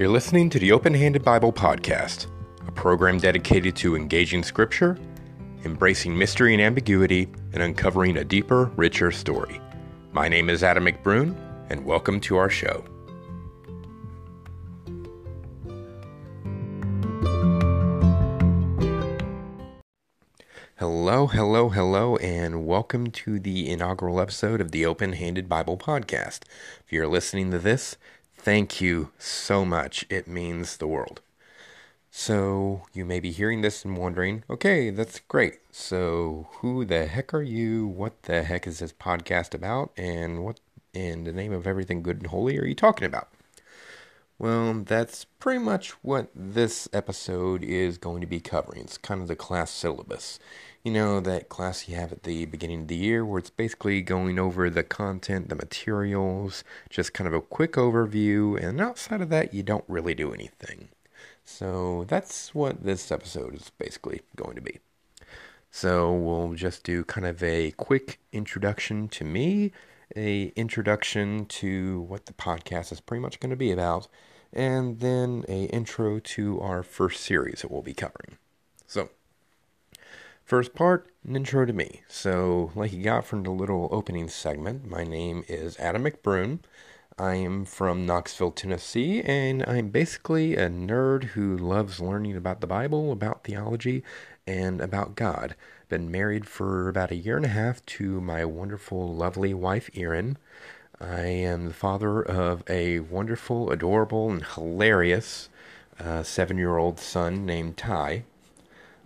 You're 0.00 0.08
listening 0.08 0.48
to 0.48 0.58
the 0.58 0.72
Open 0.72 0.94
Handed 0.94 1.22
Bible 1.22 1.52
Podcast, 1.52 2.28
a 2.66 2.72
program 2.72 3.18
dedicated 3.18 3.76
to 3.76 3.96
engaging 3.96 4.42
Scripture, 4.42 4.96
embracing 5.66 6.16
mystery 6.16 6.54
and 6.54 6.62
ambiguity, 6.62 7.28
and 7.52 7.62
uncovering 7.62 8.16
a 8.16 8.24
deeper, 8.24 8.72
richer 8.76 9.10
story. 9.10 9.60
My 10.12 10.26
name 10.26 10.48
is 10.48 10.62
Adam 10.62 10.86
McBroom, 10.86 11.36
and 11.68 11.84
welcome 11.84 12.18
to 12.20 12.38
our 12.38 12.48
show. 12.48 12.82
Hello, 20.76 21.26
hello, 21.26 21.68
hello, 21.68 22.16
and 22.16 22.66
welcome 22.66 23.10
to 23.10 23.38
the 23.38 23.68
inaugural 23.68 24.18
episode 24.18 24.62
of 24.62 24.70
the 24.70 24.86
Open 24.86 25.12
Handed 25.12 25.46
Bible 25.46 25.76
Podcast. 25.76 26.44
If 26.86 26.90
you're 26.90 27.06
listening 27.06 27.50
to 27.50 27.58
this, 27.58 27.98
Thank 28.42 28.80
you 28.80 29.12
so 29.18 29.64
much. 29.64 30.06
It 30.08 30.26
means 30.26 30.78
the 30.78 30.86
world. 30.86 31.20
So, 32.10 32.86
you 32.92 33.04
may 33.04 33.20
be 33.20 33.30
hearing 33.32 33.60
this 33.60 33.84
and 33.84 33.96
wondering, 33.96 34.44
okay, 34.50 34.90
that's 34.90 35.20
great. 35.20 35.60
So, 35.72 36.48
who 36.60 36.84
the 36.84 37.06
heck 37.06 37.34
are 37.34 37.42
you? 37.42 37.86
What 37.86 38.22
the 38.24 38.42
heck 38.42 38.66
is 38.66 38.80
this 38.80 38.92
podcast 38.92 39.54
about? 39.54 39.92
And 39.96 40.44
what 40.44 40.60
in 40.94 41.24
the 41.24 41.32
name 41.32 41.52
of 41.52 41.66
everything 41.66 42.02
good 42.02 42.18
and 42.18 42.28
holy 42.28 42.58
are 42.58 42.66
you 42.66 42.74
talking 42.74 43.06
about? 43.06 43.28
Well, 44.40 44.82
that's 44.84 45.26
pretty 45.38 45.60
much 45.60 45.90
what 46.02 46.30
this 46.34 46.88
episode 46.92 47.62
is 47.62 47.98
going 47.98 48.22
to 48.22 48.26
be 48.26 48.40
covering. 48.40 48.80
It's 48.80 48.98
kind 48.98 49.20
of 49.20 49.28
the 49.28 49.36
class 49.36 49.70
syllabus 49.70 50.40
you 50.82 50.92
know, 50.92 51.20
that 51.20 51.48
class 51.48 51.88
you 51.88 51.96
have 51.96 52.12
at 52.12 52.22
the 52.22 52.46
beginning 52.46 52.82
of 52.82 52.88
the 52.88 52.96
year 52.96 53.24
where 53.24 53.38
it's 53.38 53.50
basically 53.50 54.00
going 54.00 54.38
over 54.38 54.70
the 54.70 54.82
content, 54.82 55.48
the 55.48 55.54
materials, 55.54 56.64
just 56.88 57.12
kind 57.12 57.28
of 57.28 57.34
a 57.34 57.40
quick 57.40 57.72
overview, 57.72 58.62
and 58.62 58.80
outside 58.80 59.20
of 59.20 59.28
that, 59.28 59.52
you 59.52 59.62
don't 59.62 59.84
really 59.88 60.14
do 60.14 60.32
anything. 60.32 60.88
So 61.44 62.04
that's 62.08 62.54
what 62.54 62.82
this 62.82 63.12
episode 63.12 63.54
is 63.54 63.70
basically 63.78 64.22
going 64.36 64.54
to 64.54 64.62
be. 64.62 64.78
So 65.70 66.12
we'll 66.12 66.54
just 66.54 66.82
do 66.82 67.04
kind 67.04 67.26
of 67.26 67.42
a 67.42 67.72
quick 67.72 68.18
introduction 68.32 69.08
to 69.08 69.24
me, 69.24 69.72
a 70.16 70.46
introduction 70.56 71.44
to 71.46 72.00
what 72.02 72.26
the 72.26 72.32
podcast 72.32 72.90
is 72.90 73.00
pretty 73.00 73.20
much 73.20 73.38
going 73.38 73.50
to 73.50 73.56
be 73.56 73.70
about, 73.70 74.08
and 74.52 75.00
then 75.00 75.44
a 75.48 75.64
intro 75.64 76.18
to 76.18 76.60
our 76.60 76.82
first 76.82 77.20
series 77.20 77.62
that 77.62 77.70
we'll 77.70 77.82
be 77.82 77.94
covering. 77.94 78.38
So, 78.86 79.10
First 80.50 80.74
part, 80.74 81.06
an 81.24 81.36
intro 81.36 81.64
to 81.64 81.72
me. 81.72 82.02
So, 82.08 82.72
like 82.74 82.92
you 82.92 83.04
got 83.04 83.24
from 83.24 83.44
the 83.44 83.52
little 83.52 83.88
opening 83.92 84.28
segment, 84.28 84.90
my 84.90 85.04
name 85.04 85.44
is 85.46 85.78
Adam 85.78 86.02
McBroom. 86.02 86.58
I 87.16 87.36
am 87.36 87.64
from 87.64 88.04
Knoxville, 88.04 88.50
Tennessee, 88.50 89.22
and 89.22 89.62
I'm 89.68 89.90
basically 89.90 90.56
a 90.56 90.68
nerd 90.68 91.22
who 91.22 91.56
loves 91.56 92.00
learning 92.00 92.36
about 92.36 92.60
the 92.60 92.66
Bible, 92.66 93.12
about 93.12 93.44
theology, 93.44 94.02
and 94.44 94.80
about 94.80 95.14
God. 95.14 95.54
Been 95.88 96.10
married 96.10 96.48
for 96.48 96.88
about 96.88 97.12
a 97.12 97.14
year 97.14 97.36
and 97.36 97.46
a 97.46 97.50
half 97.50 97.86
to 97.86 98.20
my 98.20 98.44
wonderful, 98.44 99.14
lovely 99.14 99.54
wife, 99.54 99.88
Erin. 99.94 100.36
I 101.00 101.22
am 101.22 101.68
the 101.68 101.72
father 101.72 102.20
of 102.20 102.62
a 102.68 103.00
wonderful, 103.00 103.70
adorable, 103.70 104.30
and 104.30 104.44
hilarious 104.44 105.48
uh, 105.98 106.22
seven 106.22 106.58
year 106.58 106.76
old 106.76 107.00
son 107.00 107.46
named 107.46 107.78
Ty. 107.78 108.24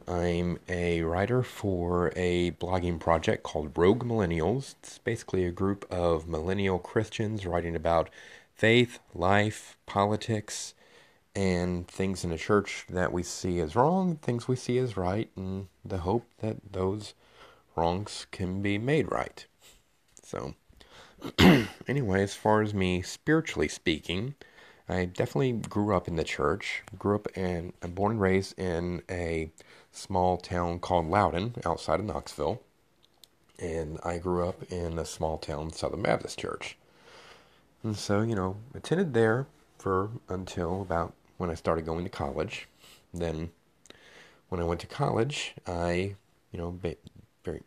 I'm 0.08 0.58
a 0.68 1.02
writer 1.02 1.44
for 1.44 2.12
a 2.16 2.50
blogging 2.50 2.98
project 2.98 3.44
called 3.44 3.78
Rogue 3.78 4.02
Millennials. 4.02 4.74
It's 4.82 4.98
basically 4.98 5.44
a 5.44 5.52
group 5.52 5.86
of 5.88 6.26
millennial 6.26 6.80
Christians 6.80 7.46
writing 7.46 7.76
about 7.76 8.10
faith, 8.56 8.98
life, 9.14 9.76
politics, 9.86 10.74
and 11.36 11.86
things 11.86 12.24
in 12.24 12.30
the 12.30 12.36
church 12.36 12.86
that 12.90 13.12
we 13.12 13.22
see 13.22 13.60
as 13.60 13.76
wrong, 13.76 14.16
things 14.16 14.48
we 14.48 14.56
see 14.56 14.78
as 14.78 14.96
right, 14.96 15.30
and 15.36 15.68
the 15.84 15.98
hope 15.98 16.26
that 16.38 16.56
those 16.72 17.14
wrongs 17.76 18.26
can 18.32 18.62
be 18.62 18.78
made 18.78 19.12
right. 19.12 19.46
So, 20.24 20.54
anyway, 21.88 22.22
as 22.22 22.34
far 22.34 22.62
as 22.62 22.74
me 22.74 23.00
spiritually 23.02 23.68
speaking, 23.68 24.34
I 24.88 25.06
definitely 25.06 25.52
grew 25.52 25.94
up 25.94 26.08
in 26.08 26.16
the 26.16 26.24
church. 26.24 26.82
Grew 26.98 27.16
up 27.16 27.28
and 27.34 27.72
I'm 27.82 27.92
born 27.92 28.12
and 28.12 28.20
raised 28.20 28.58
in 28.58 29.02
a 29.10 29.50
small 29.92 30.36
town 30.36 30.80
called 30.80 31.06
Loudon 31.06 31.54
outside 31.64 32.00
of 32.00 32.06
Knoxville. 32.06 32.60
And 33.58 33.98
I 34.04 34.18
grew 34.18 34.46
up 34.46 34.70
in 34.70 34.98
a 34.98 35.04
small 35.04 35.38
town 35.38 35.72
Southern 35.72 36.02
Baptist 36.02 36.38
church. 36.38 36.76
And 37.82 37.96
so, 37.96 38.20
you 38.22 38.34
know, 38.34 38.56
attended 38.74 39.14
there 39.14 39.46
for 39.78 40.10
until 40.28 40.82
about 40.82 41.14
when 41.36 41.50
I 41.50 41.54
started 41.54 41.86
going 41.86 42.04
to 42.04 42.10
college. 42.10 42.68
Then, 43.12 43.50
when 44.48 44.60
I 44.60 44.64
went 44.64 44.80
to 44.80 44.86
college, 44.86 45.54
I, 45.66 46.16
you 46.50 46.58
know, 46.58 46.70
be, 46.72 46.96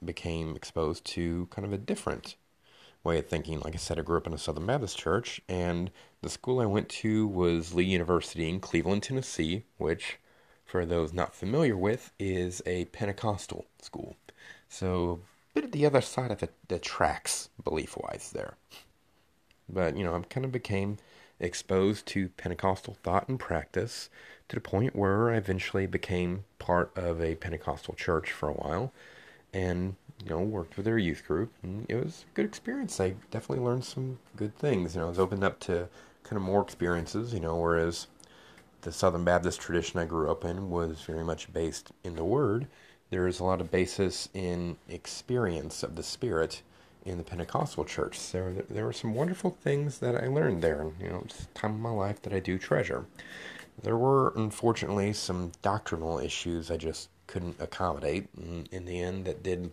became 0.04 0.56
exposed 0.56 1.06
to 1.06 1.48
kind 1.52 1.66
of 1.66 1.72
a 1.72 1.78
different 1.78 2.36
way 3.04 3.20
of 3.20 3.28
thinking. 3.28 3.60
Like 3.60 3.76
I 3.76 3.78
said, 3.78 4.00
I 4.00 4.02
grew 4.02 4.18
up 4.18 4.28
in 4.28 4.34
a 4.34 4.38
Southern 4.38 4.66
Baptist 4.66 4.98
church, 4.98 5.42
and 5.48 5.92
the 6.22 6.30
school 6.30 6.60
I 6.60 6.66
went 6.66 6.90
to 6.90 7.28
was 7.28 7.74
Lee 7.74 7.86
University 7.86 8.50
in 8.50 8.60
Cleveland, 8.60 9.04
Tennessee, 9.04 9.64
which 9.78 10.20
for 10.66 10.86
those 10.86 11.14
not 11.14 11.34
familiar 11.34 11.78
with, 11.78 12.12
is 12.20 12.62
a 12.66 12.86
Pentecostal 12.86 13.66
school. 13.82 14.18
So, 14.68 15.22
a 15.52 15.54
bit 15.54 15.64
of 15.64 15.72
the 15.72 15.86
other 15.86 16.02
side 16.02 16.30
of 16.30 16.40
the, 16.40 16.50
the 16.68 16.78
tracks, 16.78 17.50
belief 17.64 17.96
wise, 17.98 18.32
there. 18.34 18.58
But, 19.70 19.96
you 19.96 20.04
know, 20.04 20.14
I 20.14 20.20
kind 20.22 20.46
of 20.46 20.52
became 20.52 20.98
exposed 21.40 22.06
to 22.08 22.30
Pentecostal 22.30 22.98
thought 23.02 23.30
and 23.30 23.40
practice 23.40 24.10
to 24.50 24.56
the 24.56 24.62
point 24.62 24.96
where 24.96 25.32
I 25.32 25.38
eventually 25.38 25.86
became 25.86 26.44
part 26.60 26.92
of 26.98 27.22
a 27.22 27.36
Pentecostal 27.36 27.94
church 27.94 28.32
for 28.32 28.50
a 28.50 28.54
while 28.54 28.92
and, 29.54 29.96
you 30.24 30.30
know, 30.30 30.40
worked 30.40 30.78
with 30.78 30.86
their 30.86 30.98
youth 30.98 31.26
group. 31.26 31.52
And 31.64 31.86
it 31.90 31.96
was 31.96 32.26
a 32.32 32.36
good 32.36 32.46
experience. 32.46 33.00
I 33.00 33.16
definitely 33.32 33.64
learned 33.64 33.86
some 33.86 34.20
good 34.36 34.58
things. 34.58 34.96
You 34.96 35.02
know, 35.02 35.08
I 35.08 35.10
was 35.10 35.20
opened 35.20 35.44
up 35.44 35.60
to 35.62 35.88
kind 36.24 36.38
of 36.38 36.44
more 36.44 36.62
experiences, 36.62 37.34
you 37.34 37.40
know, 37.40 37.56
whereas 37.56 38.08
the 38.82 38.92
Southern 38.92 39.24
Baptist 39.24 39.60
tradition 39.60 40.00
I 40.00 40.06
grew 40.06 40.30
up 40.30 40.44
in 40.44 40.70
was 40.70 41.02
very 41.02 41.24
much 41.24 41.52
based 41.54 41.92
in 42.04 42.16
the 42.16 42.24
Word. 42.24 42.68
There 43.10 43.28
is 43.28 43.40
a 43.40 43.44
lot 43.44 43.62
of 43.62 43.72
basis 43.72 44.28
in 44.34 44.78
experience 44.90 45.84
of 45.84 45.96
the 45.96 46.04
Spirit 46.04 46.62
in 47.06 47.18
the 47.18 47.24
Pentecostal 47.24 47.86
church. 47.86 48.32
There, 48.32 48.52
there 48.70 48.86
were 48.86 48.94
some 48.94 49.14
wonderful 49.14 49.52
things 49.52 50.00
that 50.00 50.16
I 50.22 50.28
learned 50.28 50.62
there, 50.62 50.92
you 51.00 51.10
know, 51.10 51.22
it's 51.24 51.48
time 51.54 51.76
of 51.76 51.80
my 51.80 51.90
life 51.90 52.22
that 52.24 52.34
I 52.34 52.40
do 52.40 52.58
treasure. 52.58 53.06
There 53.82 53.98
were 53.98 54.34
unfortunately 54.36 55.14
some 55.14 55.52
doctrinal 55.62 56.20
issues 56.20 56.70
I 56.70 56.78
just 56.78 57.10
couldn't 57.28 57.62
accommodate, 57.62 58.28
and 58.36 58.68
in 58.72 58.86
the 58.86 59.00
end, 59.00 59.26
that 59.26 59.44
did 59.44 59.72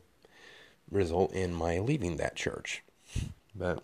result 0.91 1.33
in 1.33 1.55
my 1.55 1.79
leaving 1.79 2.17
that 2.17 2.37
church. 2.37 2.83
But 3.55 3.83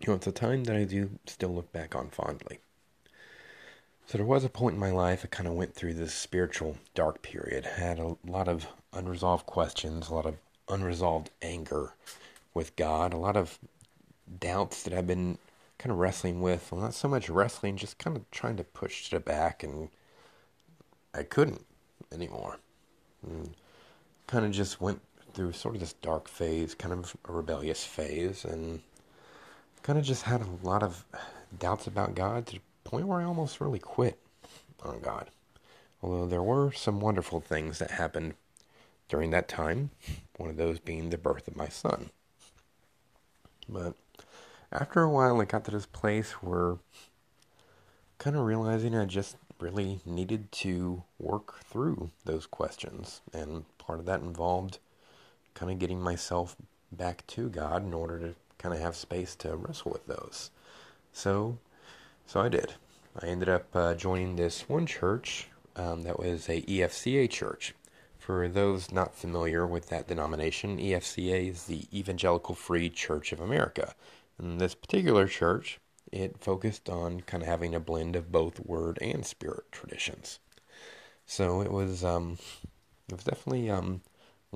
you 0.00 0.08
know, 0.08 0.14
it's 0.14 0.26
a 0.26 0.32
time 0.32 0.64
that 0.64 0.76
I 0.76 0.84
do 0.84 1.10
still 1.26 1.54
look 1.54 1.72
back 1.72 1.94
on 1.94 2.08
fondly. 2.08 2.58
So 4.06 4.18
there 4.18 4.26
was 4.26 4.44
a 4.44 4.48
point 4.48 4.74
in 4.74 4.80
my 4.80 4.92
life 4.92 5.22
I 5.24 5.28
kind 5.28 5.48
of 5.48 5.54
went 5.54 5.74
through 5.74 5.94
this 5.94 6.14
spiritual 6.14 6.76
dark 6.94 7.22
period. 7.22 7.66
I 7.76 7.80
had 7.80 7.98
a 7.98 8.16
lot 8.24 8.46
of 8.46 8.68
unresolved 8.92 9.46
questions, 9.46 10.08
a 10.08 10.14
lot 10.14 10.26
of 10.26 10.36
unresolved 10.68 11.30
anger 11.42 11.94
with 12.54 12.76
God, 12.76 13.12
a 13.12 13.18
lot 13.18 13.36
of 13.36 13.58
doubts 14.38 14.84
that 14.84 14.92
I've 14.92 15.06
been 15.06 15.38
kind 15.78 15.92
of 15.92 15.98
wrestling 15.98 16.40
with. 16.40 16.70
Well, 16.70 16.80
not 16.80 16.94
so 16.94 17.08
much 17.08 17.28
wrestling, 17.28 17.76
just 17.76 17.98
kind 17.98 18.16
of 18.16 18.30
trying 18.30 18.56
to 18.56 18.64
push 18.64 19.12
it 19.12 19.24
back, 19.24 19.62
and 19.62 19.88
I 21.12 21.22
couldn't 21.22 21.64
anymore. 22.12 22.58
And 23.22 23.54
kind 24.26 24.44
of 24.44 24.52
just 24.52 24.80
went 24.80 25.00
through 25.36 25.52
sort 25.52 25.74
of 25.74 25.80
this 25.80 25.92
dark 25.92 26.28
phase, 26.28 26.74
kind 26.74 26.94
of 26.94 27.14
a 27.28 27.32
rebellious 27.32 27.84
phase, 27.84 28.44
and 28.44 28.80
kind 29.82 29.98
of 29.98 30.04
just 30.04 30.22
had 30.22 30.40
a 30.40 30.66
lot 30.66 30.82
of 30.82 31.04
doubts 31.56 31.86
about 31.86 32.14
God 32.14 32.46
to 32.46 32.54
the 32.54 32.60
point 32.84 33.06
where 33.06 33.20
I 33.20 33.24
almost 33.24 33.60
really 33.60 33.78
quit 33.78 34.18
on 34.82 35.00
God. 35.00 35.28
Although 36.02 36.26
there 36.26 36.42
were 36.42 36.72
some 36.72 37.00
wonderful 37.00 37.40
things 37.40 37.78
that 37.78 37.92
happened 37.92 38.34
during 39.08 39.30
that 39.30 39.46
time, 39.46 39.90
one 40.38 40.48
of 40.48 40.56
those 40.56 40.78
being 40.78 41.10
the 41.10 41.18
birth 41.18 41.46
of 41.46 41.56
my 41.56 41.68
son. 41.68 42.10
But 43.68 43.94
after 44.72 45.02
a 45.02 45.10
while, 45.10 45.40
I 45.40 45.44
got 45.44 45.64
to 45.66 45.70
this 45.70 45.86
place 45.86 46.32
where 46.32 46.78
kind 48.18 48.36
of 48.36 48.44
realizing 48.44 48.96
I 48.96 49.04
just 49.04 49.36
really 49.60 50.00
needed 50.06 50.50
to 50.52 51.02
work 51.18 51.60
through 51.64 52.10
those 52.24 52.46
questions. 52.46 53.20
And 53.34 53.64
part 53.78 54.00
of 54.00 54.06
that 54.06 54.20
involved 54.20 54.78
kind 55.56 55.72
of 55.72 55.80
getting 55.80 56.00
myself 56.00 56.54
back 56.92 57.26
to 57.26 57.48
God 57.48 57.84
in 57.84 57.92
order 57.92 58.20
to 58.20 58.34
kind 58.58 58.72
of 58.74 58.80
have 58.80 58.94
space 58.94 59.34
to 59.36 59.56
wrestle 59.56 59.90
with 59.90 60.06
those. 60.06 60.50
So 61.12 61.58
so 62.26 62.40
I 62.40 62.48
did. 62.48 62.74
I 63.20 63.26
ended 63.26 63.48
up 63.48 63.74
uh, 63.74 63.94
joining 63.94 64.36
this 64.36 64.68
one 64.68 64.86
church 64.86 65.48
um, 65.74 66.02
that 66.02 66.18
was 66.18 66.48
a 66.48 66.62
EFCA 66.62 67.28
church. 67.30 67.74
For 68.18 68.48
those 68.48 68.92
not 68.92 69.14
familiar 69.14 69.66
with 69.66 69.88
that 69.88 70.08
denomination, 70.08 70.78
EFCA 70.78 71.50
is 71.50 71.64
the 71.64 71.86
Evangelical 71.92 72.54
Free 72.54 72.90
Church 72.90 73.32
of 73.32 73.40
America. 73.40 73.94
And 74.38 74.60
this 74.60 74.74
particular 74.74 75.26
church 75.26 75.80
it 76.12 76.38
focused 76.38 76.88
on 76.88 77.20
kind 77.22 77.42
of 77.42 77.48
having 77.48 77.74
a 77.74 77.80
blend 77.80 78.16
of 78.16 78.30
both 78.30 78.64
word 78.64 78.98
and 79.00 79.26
spirit 79.26 79.64
traditions. 79.72 80.38
So 81.26 81.60
it 81.60 81.72
was 81.72 82.04
um, 82.04 82.38
it 83.08 83.14
was 83.14 83.24
definitely 83.24 83.70
um, 83.70 84.02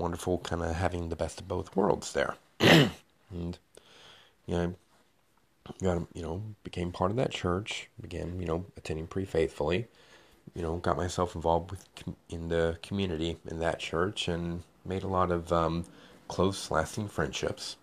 wonderful, 0.01 0.39
kind 0.39 0.63
of 0.63 0.75
having 0.75 1.09
the 1.09 1.17
best 1.17 1.41
of 1.41 1.49
both 1.49 1.77
worlds 1.77 2.13
there, 2.13 2.35
and 2.61 3.59
you 4.47 4.55
know, 4.55 4.75
got 5.83 6.07
you 6.15 6.23
know 6.23 6.43
became 6.65 6.93
part 6.93 7.11
of 7.11 7.17
that 7.19 7.31
church, 7.31 7.89
began 8.01 8.41
you 8.41 8.47
know 8.47 8.65
attending 8.77 9.07
pretty 9.07 9.27
faithfully, 9.27 9.87
you 10.55 10.63
know, 10.63 10.77
got 10.77 10.97
myself 10.97 11.35
involved 11.35 11.71
with 11.71 11.87
in 12.29 12.49
the 12.49 12.79
community 12.83 13.37
in 13.49 13.61
that 13.61 13.79
church 13.79 14.29
and 14.29 14.63
made 14.85 15.03
a 15.03 15.09
lot 15.09 15.31
of 15.31 15.53
um, 15.53 15.85
close, 16.29 16.71
lasting 16.71 17.09
friendships, 17.09 17.77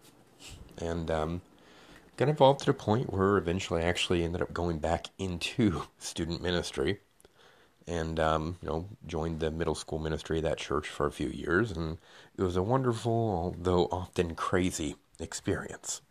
and 0.78 1.10
um, 1.10 1.42
got 2.18 2.30
involved 2.30 2.62
to 2.62 2.66
the 2.66 2.74
point 2.74 3.14
where 3.14 3.38
eventually 3.38 3.84
I 3.84 3.88
actually 3.88 4.24
ended 4.24 4.42
up 4.42 4.54
going 4.54 4.80
back 4.80 5.08
into 5.18 5.84
student 6.00 6.42
ministry 6.42 7.00
and 7.88 8.20
um, 8.20 8.58
you 8.62 8.70
know 8.70 8.86
joined 9.06 9.40
the 9.40 9.52
middle 9.52 9.76
school 9.76 10.00
ministry 10.00 10.38
of 10.38 10.44
that 10.44 10.58
church 10.58 10.88
for 10.88 11.06
a 11.06 11.12
few 11.12 11.30
years 11.30 11.72
and 11.72 11.98
it 12.38 12.44
was 12.44 12.56
a 12.56 12.64
wonderful 12.64 13.12
although 13.12 13.86
often 13.92 14.36
crazy 14.36 14.96
experience 15.20 16.02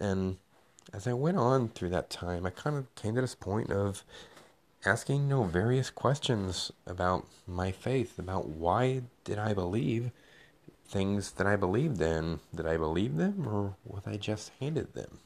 and 0.00 0.36
as 0.92 1.06
i 1.06 1.12
went 1.12 1.36
on 1.36 1.68
through 1.68 1.90
that 1.90 2.10
time 2.10 2.46
i 2.46 2.50
kind 2.50 2.76
of 2.76 2.94
came 2.94 3.14
to 3.14 3.20
this 3.20 3.34
point 3.34 3.70
of 3.70 4.04
asking 4.84 5.22
you 5.22 5.28
know 5.28 5.44
various 5.44 5.90
questions 5.90 6.72
about 6.86 7.26
my 7.46 7.70
faith 7.70 8.18
about 8.18 8.48
why 8.48 9.02
did 9.24 9.38
i 9.38 9.52
believe 9.52 10.10
things 10.88 11.32
that 11.32 11.46
I 11.46 11.56
believed 11.56 12.00
in, 12.00 12.40
did 12.54 12.66
I 12.66 12.76
believe 12.76 13.16
them 13.16 13.46
or 13.46 13.76
was 13.84 14.06
I 14.06 14.16
just 14.16 14.50
handed 14.58 14.94
them? 14.94 15.18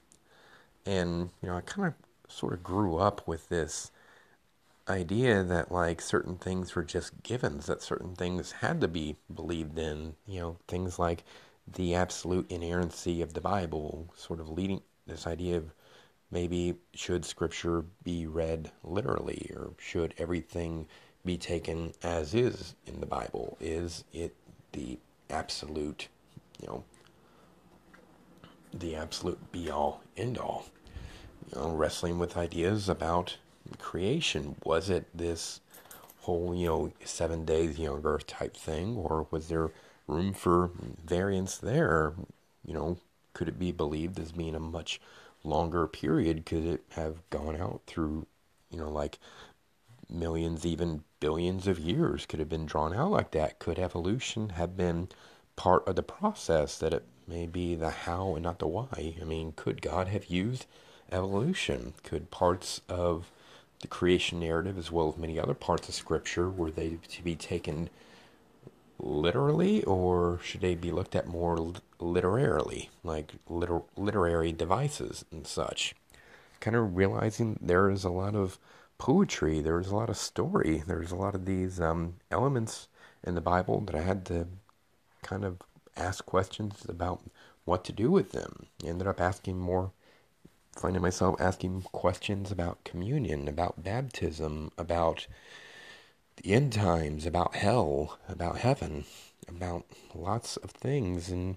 And, 0.85 1.31
you 1.41 1.49
know, 1.49 1.57
I 1.57 1.61
kind 1.61 1.87
of 1.87 1.95
sort 2.33 2.53
of 2.53 2.63
grew 2.63 2.97
up 2.97 3.27
with 3.29 3.49
this 3.49 3.93
idea 4.89 5.43
that 5.45 5.71
like 5.71 6.01
certain 6.01 6.37
things 6.37 6.75
were 6.75 6.85
just 6.85 7.23
givens, 7.23 7.67
that 7.67 7.83
certain 7.83 8.15
things 8.15 8.53
had 8.53 8.81
to 8.81 8.89
be 8.89 9.17
believed 9.33 9.79
in, 9.79 10.15
you 10.27 10.41
know, 10.41 10.57
things 10.69 10.99
like 10.99 11.25
the 11.73 11.95
absolute 11.95 12.51
inerrancy 12.51 13.23
of 13.23 13.35
the 13.35 13.41
Bible, 13.41 14.13
sort 14.17 14.41
of 14.41 14.49
leading 14.49 14.83
this 15.07 15.27
idea 15.27 15.57
of 15.57 15.73
maybe 16.31 16.75
should 16.95 17.25
scripture 17.25 17.85
be 18.03 18.27
read 18.27 18.71
literally 18.83 19.51
or 19.55 19.73
should 19.79 20.15
everything 20.19 20.87
be 21.25 21.37
taken 21.37 21.93
as 22.03 22.35
is 22.35 22.75
in 22.87 23.01
the 23.01 23.07
Bible? 23.07 23.57
Is 23.61 24.05
it 24.13 24.35
the 24.73 24.99
absolute, 25.31 26.09
you 26.61 26.67
know, 26.67 26.85
the 28.75 28.97
absolute 28.97 29.53
be 29.53 29.71
all, 29.71 30.03
end 30.17 30.39
all. 30.39 30.67
You 31.55 31.61
know, 31.61 31.71
wrestling 31.71 32.19
with 32.19 32.37
ideas 32.37 32.89
about 32.89 33.37
creation. 33.79 34.57
Was 34.65 34.91
it 34.91 35.07
this 35.15 35.61
whole, 36.21 36.55
you 36.55 36.67
know, 36.67 36.93
seven 37.05 37.45
days, 37.45 37.79
you 37.79 37.87
know, 37.87 38.01
Earth 38.03 38.27
type 38.27 38.57
thing, 38.57 38.97
or 38.97 39.27
was 39.31 39.49
there 39.49 39.71
room 40.07 40.33
for 40.33 40.71
variance 41.05 41.59
there? 41.59 42.15
You 42.65 42.75
know, 42.75 42.99
could 43.35 43.49
it 43.49 43.59
be 43.59 43.73
believed 43.73 44.19
as 44.19 44.33
being 44.33 44.55
a 44.55 44.61
much 44.61 45.01
longer 45.45 45.87
period? 45.87 46.47
Could 46.47 46.65
it 46.65 46.83
have 46.91 47.29
gone 47.31 47.57
out 47.57 47.83
through, 47.87 48.27
you 48.71 48.79
know, 48.79 48.91
like 48.91 49.19
millions, 50.09 50.65
even 50.67 51.03
billions 51.21 51.67
of 51.67 51.79
years 51.79 52.27
could 52.27 52.39
have 52.39 52.49
been 52.49 52.67
drawn 52.67 52.95
out 52.95 53.11
like 53.11 53.31
that? 53.33 53.59
Could 53.59 53.79
evolution 53.79 54.51
have 54.51 54.77
been 54.77 55.09
part 55.57 55.87
of 55.89 55.97
the 55.97 56.03
process 56.03 56.79
that 56.79 56.95
it 56.95 57.05
may 57.27 57.47
be 57.47 57.75
the 57.75 57.91
how 57.91 58.35
and 58.35 58.43
not 58.43 58.59
the 58.59 58.67
why? 58.67 59.17
I 59.21 59.25
mean, 59.25 59.53
could 59.57 59.83
God 59.83 60.09
have 60.09 60.27
used 60.27 60.67
evolution? 61.11 61.95
Could 62.03 62.31
parts 62.31 62.81
of 62.89 63.31
the 63.83 63.89
creation 63.89 64.41
narrative, 64.41 64.79
as 64.79 64.91
well 64.91 65.09
as 65.09 65.19
many 65.19 65.39
other 65.39 65.55
parts 65.55 65.89
of 65.89 65.95
Scripture, 65.95 66.49
were 66.51 66.71
they 66.71 66.99
to 67.09 67.23
be 67.23 67.37
taken 67.37 67.91
literally, 68.99 69.83
or 69.85 70.41
should 70.43 70.61
they 70.61 70.75
be 70.75 70.91
looked 70.91 71.15
at 71.17 71.27
more 71.27 71.75
literarily, 71.99 72.91
like 73.03 73.33
liter- 73.49 73.83
literary 73.97 74.53
devices 74.53 75.25
and 75.31 75.47
such? 75.47 75.95
Kind 76.61 76.77
of 76.77 76.97
realizing 76.97 77.59
there 77.61 77.91
is 77.91 78.05
a 78.05 78.11
lot 78.11 78.35
of 78.37 78.59
poetry, 78.99 79.61
there's 79.61 79.89
a 79.89 79.97
lot 79.97 80.09
of 80.09 80.17
story, 80.17 80.83
there's 80.87 81.11
a 81.11 81.17
lot 81.17 81.35
of 81.35 81.45
these 81.45 81.81
um, 81.81 82.15
elements 82.31 82.89
in 83.25 83.35
the 83.35 83.41
Bible 83.41 83.81
that 83.81 83.97
I 83.97 84.03
had 84.03 84.25
to 84.27 84.47
kind 85.23 85.45
of 85.45 85.59
ask 85.97 86.25
questions 86.25 86.85
about 86.89 87.23
what 87.65 87.85
to 87.85 87.93
do 87.93 88.11
with 88.11 88.33
them. 88.33 88.67
I 88.85 88.89
ended 88.89 89.07
up 89.07 89.21
asking 89.21 89.59
more, 89.59 89.93
finding 90.77 91.03
myself 91.03 91.41
asking 91.41 91.83
questions 91.93 92.51
about 92.51 92.85
communion, 92.85 93.49
about 93.49 93.83
baptism, 93.83 94.73
about 94.79 95.27
the 96.37 96.53
end 96.53 96.73
times, 96.73 97.27
about 97.27 97.55
hell, 97.55 98.19
about 98.29 98.59
heaven, 98.59 99.05
about 99.49 99.85
lots 100.15 100.57
of 100.59 100.71
things, 100.71 101.29
and 101.29 101.57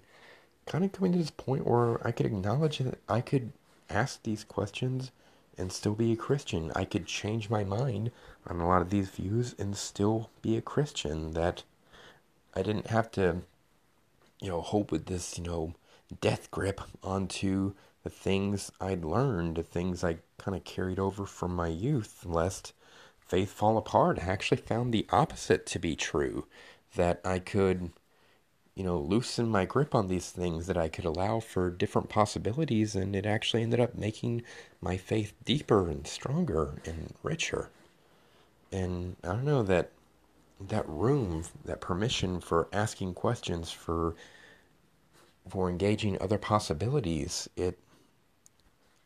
kind 0.66 0.84
of 0.84 0.92
coming 0.92 1.14
to 1.14 1.18
this 1.18 1.32
point 1.32 1.66
where 1.66 2.06
I 2.06 2.12
could 2.12 2.26
acknowledge 2.26 2.80
that 2.80 3.00
I 3.08 3.22
could 3.22 3.52
ask 3.90 4.22
these 4.24 4.44
questions 4.44 5.12
and 5.58 5.72
still 5.72 5.94
be 5.94 6.12
a 6.12 6.18
Christian. 6.18 6.72
I 6.76 6.84
could 6.86 7.06
change 7.06 7.50
my 7.50 7.64
mind 7.64 8.12
on 8.46 8.60
a 8.60 8.68
lot 8.68 8.82
of 8.82 8.90
these 8.90 9.10
views 9.10 9.56
and 9.58 9.78
still 9.78 10.30
be 10.42 10.58
a 10.58 10.62
Christian. 10.62 11.32
That 11.32 11.64
I 12.54 12.62
didn't 12.62 12.88
have 12.88 13.10
to, 13.12 13.38
you 14.42 14.50
know, 14.50 14.62
hope 14.62 14.92
with 14.92 15.06
this, 15.06 15.38
you 15.38 15.44
know, 15.46 15.74
death 16.20 16.52
grip 16.52 16.82
onto 17.02 17.74
the 18.06 18.10
things 18.12 18.72
I'd 18.80 19.04
learned, 19.04 19.56
the 19.56 19.64
things 19.64 20.04
I 20.04 20.20
kind 20.38 20.56
of 20.56 20.64
carried 20.64 21.00
over 21.00 21.26
from 21.26 21.56
my 21.56 21.70
youth, 21.70 22.24
lest 22.24 22.72
faith 23.20 23.52
fall 23.52 23.78
apart. 23.78 24.20
I 24.20 24.28
actually 24.28 24.62
found 24.62 24.94
the 24.94 25.08
opposite 25.10 25.66
to 25.66 25.80
be 25.80 25.96
true. 25.96 26.46
That 26.96 27.20
I 27.26 27.40
could 27.40 27.92
you 28.76 28.84
know, 28.84 29.00
loosen 29.00 29.48
my 29.50 29.66
grip 29.66 29.96
on 29.96 30.08
these 30.08 30.30
things, 30.30 30.68
that 30.68 30.78
I 30.78 30.88
could 30.88 31.06
allow 31.06 31.40
for 31.40 31.72
different 31.72 32.10
possibilities, 32.10 32.94
and 32.94 33.16
it 33.16 33.26
actually 33.26 33.64
ended 33.64 33.80
up 33.80 33.96
making 33.96 34.44
my 34.82 34.98
faith 34.98 35.34
deeper 35.46 35.90
and 35.90 36.06
stronger 36.06 36.76
and 36.86 37.14
richer. 37.24 37.70
And 38.72 39.16
I 39.24 39.30
don't 39.30 39.46
know 39.46 39.64
that 39.64 39.92
that 40.60 40.88
room, 40.88 41.46
that 41.64 41.82
permission 41.82 42.40
for 42.40 42.68
asking 42.72 43.14
questions, 43.16 43.72
for 43.72 44.16
for 45.50 45.70
engaging 45.70 46.22
other 46.22 46.38
possibilities, 46.38 47.48
it 47.56 47.80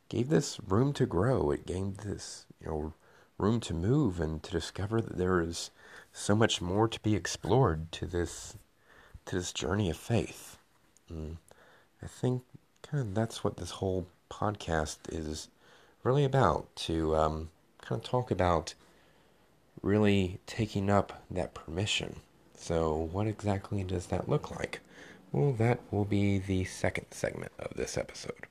gave 0.09 0.29
this 0.29 0.59
room 0.67 0.91
to 0.93 1.05
grow. 1.05 1.51
It 1.51 1.65
gave 1.65 1.97
this, 1.97 2.45
you 2.59 2.67
know, 2.67 2.93
room 3.37 3.59
to 3.61 3.73
move 3.73 4.19
and 4.19 4.43
to 4.43 4.51
discover 4.51 4.99
that 5.01 5.17
there 5.17 5.39
is 5.39 5.71
so 6.11 6.35
much 6.35 6.61
more 6.61 6.87
to 6.87 6.99
be 6.99 7.15
explored 7.15 7.91
to 7.93 8.05
this 8.05 8.55
to 9.25 9.35
this 9.35 9.53
journey 9.53 9.89
of 9.89 9.97
faith. 9.97 10.57
And 11.07 11.37
I 12.01 12.07
think 12.07 12.43
kind 12.81 13.01
of 13.01 13.15
that's 13.15 13.43
what 13.43 13.57
this 13.57 13.71
whole 13.71 14.07
podcast 14.29 14.97
is 15.09 15.49
really 16.03 16.23
about 16.23 16.75
to 16.75 17.15
um, 17.15 17.49
kind 17.81 18.01
of 18.01 18.07
talk 18.07 18.31
about 18.31 18.73
really 19.81 20.39
taking 20.45 20.89
up 20.89 21.23
that 21.29 21.53
permission. 21.53 22.17
So, 22.57 23.09
what 23.11 23.27
exactly 23.27 23.83
does 23.83 24.07
that 24.07 24.27
look 24.27 24.51
like? 24.51 24.81
Well, 25.31 25.53
that 25.53 25.79
will 25.91 26.05
be 26.05 26.39
the 26.39 26.65
second 26.65 27.05
segment 27.11 27.51
of 27.59 27.75
this 27.75 27.97
episode. 27.97 28.48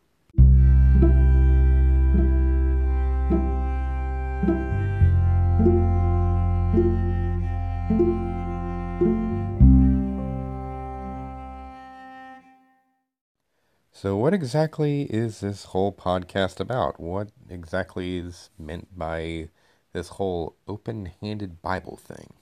So, 14.01 14.17
what 14.17 14.33
exactly 14.33 15.03
is 15.11 15.41
this 15.41 15.65
whole 15.65 15.91
podcast 15.91 16.61
about? 16.61 17.01
What 17.01 17.31
exactly 17.51 18.19
is 18.19 18.49
meant 18.57 18.97
by 18.97 19.49
this 19.93 20.11
whole 20.11 20.55
open 20.69 21.11
handed 21.21 21.61
Bible 21.63 21.97
thing? 21.97 22.35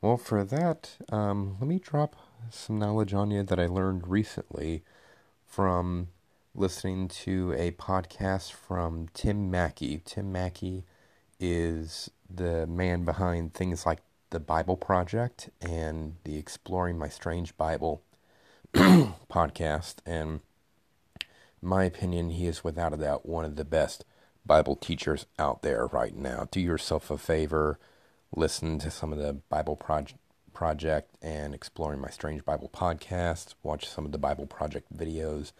Well, 0.00 0.16
for 0.16 0.42
that, 0.42 0.92
um, 1.10 1.58
let 1.60 1.68
me 1.68 1.78
drop 1.78 2.16
some 2.48 2.78
knowledge 2.78 3.12
on 3.12 3.30
you 3.30 3.42
that 3.42 3.60
I 3.60 3.66
learned 3.66 4.08
recently 4.08 4.82
from 5.46 6.08
listening 6.54 7.08
to 7.08 7.52
a 7.58 7.72
podcast 7.72 8.52
from 8.52 9.08
Tim 9.12 9.50
Mackie. 9.50 10.00
Tim 10.02 10.32
Mackie 10.32 10.84
is 11.38 12.10
the 12.34 12.66
man 12.66 13.04
behind 13.04 13.52
things 13.52 13.84
like 13.84 14.00
the 14.30 14.40
Bible 14.40 14.78
Project 14.78 15.50
and 15.60 16.16
the 16.24 16.38
Exploring 16.38 16.96
My 16.96 17.08
Strange 17.10 17.54
Bible 17.58 18.00
podcast. 18.74 19.96
And 20.06 20.40
my 21.64 21.84
opinion, 21.84 22.30
he 22.30 22.46
is 22.46 22.64
without 22.64 22.92
a 22.92 22.96
doubt 22.96 23.26
one 23.26 23.44
of 23.44 23.56
the 23.56 23.64
best 23.64 24.04
Bible 24.46 24.76
teachers 24.76 25.26
out 25.38 25.62
there 25.62 25.86
right 25.86 26.14
now. 26.16 26.48
Do 26.50 26.60
yourself 26.60 27.10
a 27.10 27.18
favor, 27.18 27.78
listen 28.34 28.78
to 28.80 28.90
some 28.90 29.12
of 29.12 29.18
the 29.18 29.32
Bible 29.32 29.76
Project 29.76 30.20
project 30.52 31.16
and 31.20 31.52
exploring 31.52 32.00
my 32.00 32.08
strange 32.08 32.44
bible 32.44 32.70
podcast 32.72 33.54
watch 33.64 33.88
some 33.88 34.04
of 34.06 34.12
the 34.12 34.18
bible 34.18 34.46
project 34.46 34.86
videos 34.96 35.50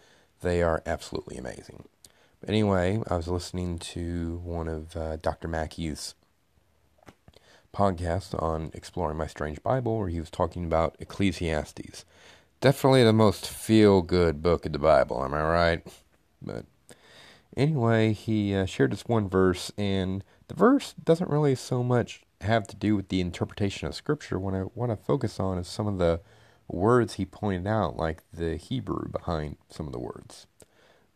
they 0.41 0.63
are 0.63 0.81
absolutely 0.85 1.37
amazing 1.37 1.83
But 2.39 2.49
Anyway, 2.49 3.01
I 3.09 3.15
was 3.17 3.27
listening 3.27 3.79
to 3.79 4.41
one 4.43 4.67
of 4.67 4.95
uh, 4.95 5.17
Dr. 5.17 5.47
Mackie's 5.47 6.15
podcasts 7.73 8.41
on 8.41 8.71
Exploring 8.73 9.17
My 9.17 9.27
Strange 9.27 9.61
Bible, 9.63 9.97
where 9.97 10.09
he 10.09 10.19
was 10.19 10.29
talking 10.29 10.63
about 10.65 10.95
Ecclesiastes. 10.99 12.05
Definitely 12.65 13.03
the 13.03 13.13
most 13.13 13.47
feel 13.47 14.01
good 14.01 14.41
book 14.41 14.65
of 14.65 14.71
the 14.71 14.79
Bible, 14.79 15.23
am 15.23 15.35
I 15.35 15.43
right? 15.43 15.87
But 16.41 16.65
anyway, 17.55 18.11
he 18.11 18.55
uh, 18.55 18.65
shared 18.65 18.91
this 18.91 19.05
one 19.05 19.29
verse, 19.29 19.71
and 19.77 20.23
the 20.47 20.55
verse 20.55 20.93
doesn't 20.93 21.29
really 21.29 21.53
so 21.53 21.83
much 21.83 22.23
have 22.41 22.65
to 22.65 22.75
do 22.75 22.95
with 22.95 23.09
the 23.09 23.21
interpretation 23.21 23.87
of 23.87 23.93
Scripture. 23.93 24.39
What 24.39 24.55
I 24.55 24.63
want 24.73 24.91
to 24.91 24.95
focus 24.95 25.39
on 25.39 25.59
is 25.59 25.67
some 25.67 25.85
of 25.85 25.99
the 25.99 26.21
words 26.67 27.13
he 27.13 27.25
pointed 27.27 27.67
out, 27.67 27.97
like 27.97 28.23
the 28.33 28.55
Hebrew 28.55 29.09
behind 29.09 29.57
some 29.69 29.85
of 29.85 29.93
the 29.93 29.99
words. 29.99 30.47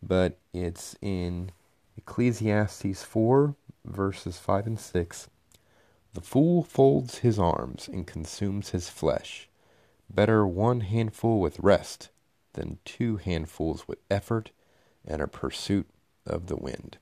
But 0.00 0.38
it's 0.54 0.94
in 1.02 1.50
Ecclesiastes 1.96 3.02
4, 3.02 3.56
verses 3.84 4.38
5 4.38 4.66
and 4.68 4.78
6. 4.78 5.28
The 6.14 6.20
fool 6.20 6.62
folds 6.62 7.18
his 7.18 7.40
arms 7.40 7.88
and 7.92 8.06
consumes 8.06 8.68
his 8.68 8.88
flesh 8.88 9.48
Better 10.12 10.46
one 10.46 10.80
handful 10.80 11.40
with 11.40 11.60
rest 11.60 12.10
than 12.54 12.78
two 12.84 13.16
handfuls 13.16 13.86
with 13.86 14.00
effort 14.10 14.50
and 15.06 15.22
a 15.22 15.28
pursuit 15.28 15.88
of 16.26 16.48
the 16.48 16.56
wind. 16.56 16.98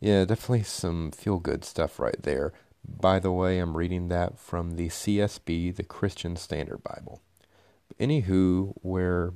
Yeah, 0.00 0.24
definitely 0.24 0.62
some 0.62 1.10
feel 1.10 1.38
good 1.38 1.64
stuff 1.64 1.98
right 1.98 2.22
there. 2.22 2.52
By 2.86 3.18
the 3.18 3.32
way, 3.32 3.58
I'm 3.58 3.76
reading 3.76 4.08
that 4.08 4.38
from 4.38 4.76
the 4.76 4.88
CSB, 4.88 5.74
the 5.74 5.82
Christian 5.82 6.36
Standard 6.36 6.82
Bible. 6.82 7.20
Anywho, 7.98 8.74
where 8.82 9.32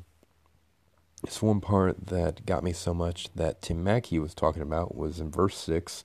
this 1.24 1.42
one 1.42 1.60
part 1.60 2.06
that 2.06 2.46
got 2.46 2.62
me 2.62 2.72
so 2.72 2.94
much 2.94 3.28
that 3.34 3.62
Tim 3.62 3.82
Mackie 3.82 4.18
was 4.18 4.34
talking 4.34 4.62
about 4.62 4.94
was 4.94 5.18
in 5.18 5.30
verse 5.30 5.56
6 5.58 6.04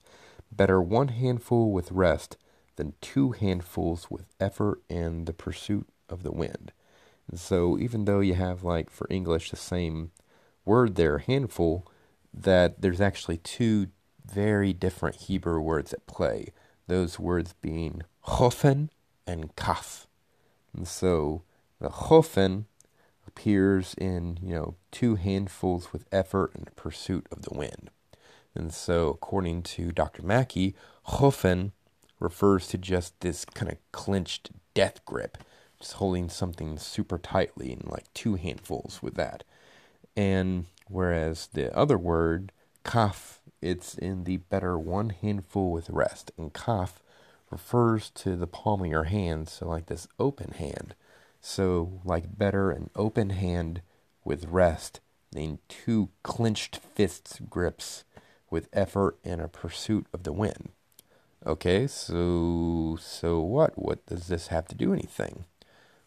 Better 0.50 0.80
one 0.80 1.08
handful 1.08 1.72
with 1.72 1.90
rest 1.90 2.36
than 2.76 2.94
two 3.00 3.32
handfuls 3.32 4.10
with 4.10 4.26
effort 4.40 4.82
and 4.88 5.26
the 5.26 5.32
pursuit 5.32 5.88
of 6.08 6.22
the 6.22 6.32
wind. 6.32 6.72
And 7.30 7.38
so 7.38 7.78
even 7.78 8.04
though 8.04 8.20
you 8.20 8.34
have 8.34 8.62
like 8.62 8.90
for 8.90 9.06
English 9.10 9.50
the 9.50 9.56
same 9.56 10.10
word 10.64 10.96
there, 10.96 11.18
handful, 11.18 11.86
that 12.32 12.80
there's 12.80 13.00
actually 13.00 13.38
two 13.38 13.88
very 14.24 14.72
different 14.72 15.16
Hebrew 15.16 15.60
words 15.60 15.92
at 15.92 16.06
play. 16.06 16.52
Those 16.86 17.18
words 17.18 17.54
being 17.60 18.02
chofen 18.26 18.88
and 19.26 19.54
kaf. 19.56 20.06
And 20.74 20.86
so 20.88 21.42
the 21.80 21.88
chofen 21.88 22.64
appears 23.26 23.94
in, 23.96 24.38
you 24.42 24.54
know, 24.54 24.74
two 24.90 25.14
handfuls 25.16 25.92
with 25.92 26.06
effort 26.12 26.52
and 26.54 26.74
pursuit 26.76 27.26
of 27.30 27.42
the 27.42 27.54
wind. 27.54 27.90
And 28.54 28.72
so 28.72 29.08
according 29.08 29.62
to 29.62 29.92
Dr. 29.92 30.22
Mackie, 30.22 30.74
chofen 31.08 31.72
refers 32.24 32.66
to 32.68 32.78
just 32.78 33.20
this 33.20 33.44
kind 33.44 33.70
of 33.70 33.78
clenched 33.92 34.50
death 34.72 35.04
grip, 35.04 35.38
just 35.78 35.92
holding 35.94 36.28
something 36.28 36.78
super 36.78 37.18
tightly 37.18 37.70
in 37.70 37.82
like 37.84 38.12
two 38.14 38.34
handfuls 38.34 39.00
with 39.02 39.14
that. 39.14 39.44
And 40.16 40.66
whereas 40.88 41.48
the 41.52 41.76
other 41.76 41.98
word, 41.98 42.50
kaf, 42.82 43.40
it's 43.60 43.94
in 43.94 44.24
the 44.24 44.38
better 44.38 44.76
one 44.78 45.10
handful 45.10 45.70
with 45.70 45.90
rest. 45.90 46.32
And 46.36 46.52
kaf 46.52 47.00
refers 47.50 48.10
to 48.10 48.36
the 48.36 48.46
palm 48.46 48.80
of 48.80 48.86
your 48.88 49.04
hand, 49.04 49.48
so 49.48 49.68
like 49.68 49.86
this 49.86 50.08
open 50.18 50.52
hand. 50.52 50.94
So 51.40 52.00
like 52.04 52.38
better 52.38 52.70
an 52.70 52.90
open 52.96 53.30
hand 53.30 53.82
with 54.24 54.46
rest 54.46 55.00
than 55.30 55.58
two 55.68 56.08
clenched 56.22 56.76
fists 56.94 57.38
grips 57.50 58.04
with 58.50 58.68
effort 58.72 59.18
and 59.24 59.40
a 59.40 59.48
pursuit 59.48 60.06
of 60.14 60.22
the 60.22 60.32
wind. 60.32 60.70
Okay, 61.46 61.86
so 61.86 62.96
so 63.00 63.40
what? 63.40 63.78
What 63.78 64.06
does 64.06 64.28
this 64.28 64.46
have 64.48 64.66
to 64.68 64.74
do 64.74 64.94
anything? 64.94 65.44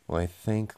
Well, 0.07 0.19
I 0.19 0.25
think, 0.25 0.73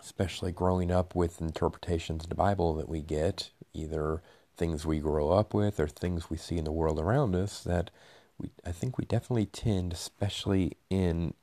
especially 0.00 0.50
growing 0.50 0.90
up 0.90 1.14
with 1.14 1.40
interpretations 1.40 2.24
of 2.24 2.30
the 2.30 2.34
Bible 2.34 2.74
that 2.74 2.88
we 2.88 3.00
get, 3.00 3.50
either 3.72 4.22
things 4.56 4.84
we 4.86 4.98
grow 4.98 5.30
up 5.30 5.54
with 5.54 5.78
or 5.78 5.86
things 5.86 6.28
we 6.28 6.36
see 6.36 6.58
in 6.58 6.64
the 6.64 6.72
world 6.72 6.98
around 6.98 7.36
us, 7.36 7.62
that 7.62 7.90
we 8.38 8.50
I 8.66 8.72
think 8.72 8.98
we 8.98 9.04
definitely 9.04 9.46
tend, 9.46 9.92
especially 9.92 10.76
in 10.90 11.34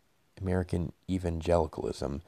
American 0.42 0.92
evangelicalism, 1.10 2.22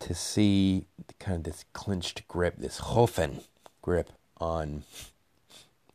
to 0.00 0.14
see 0.14 0.84
kind 1.18 1.38
of 1.38 1.44
this 1.44 1.64
clenched 1.72 2.28
grip, 2.28 2.56
this 2.58 2.80
Hofen 2.80 3.44
grip 3.80 4.10
on 4.38 4.82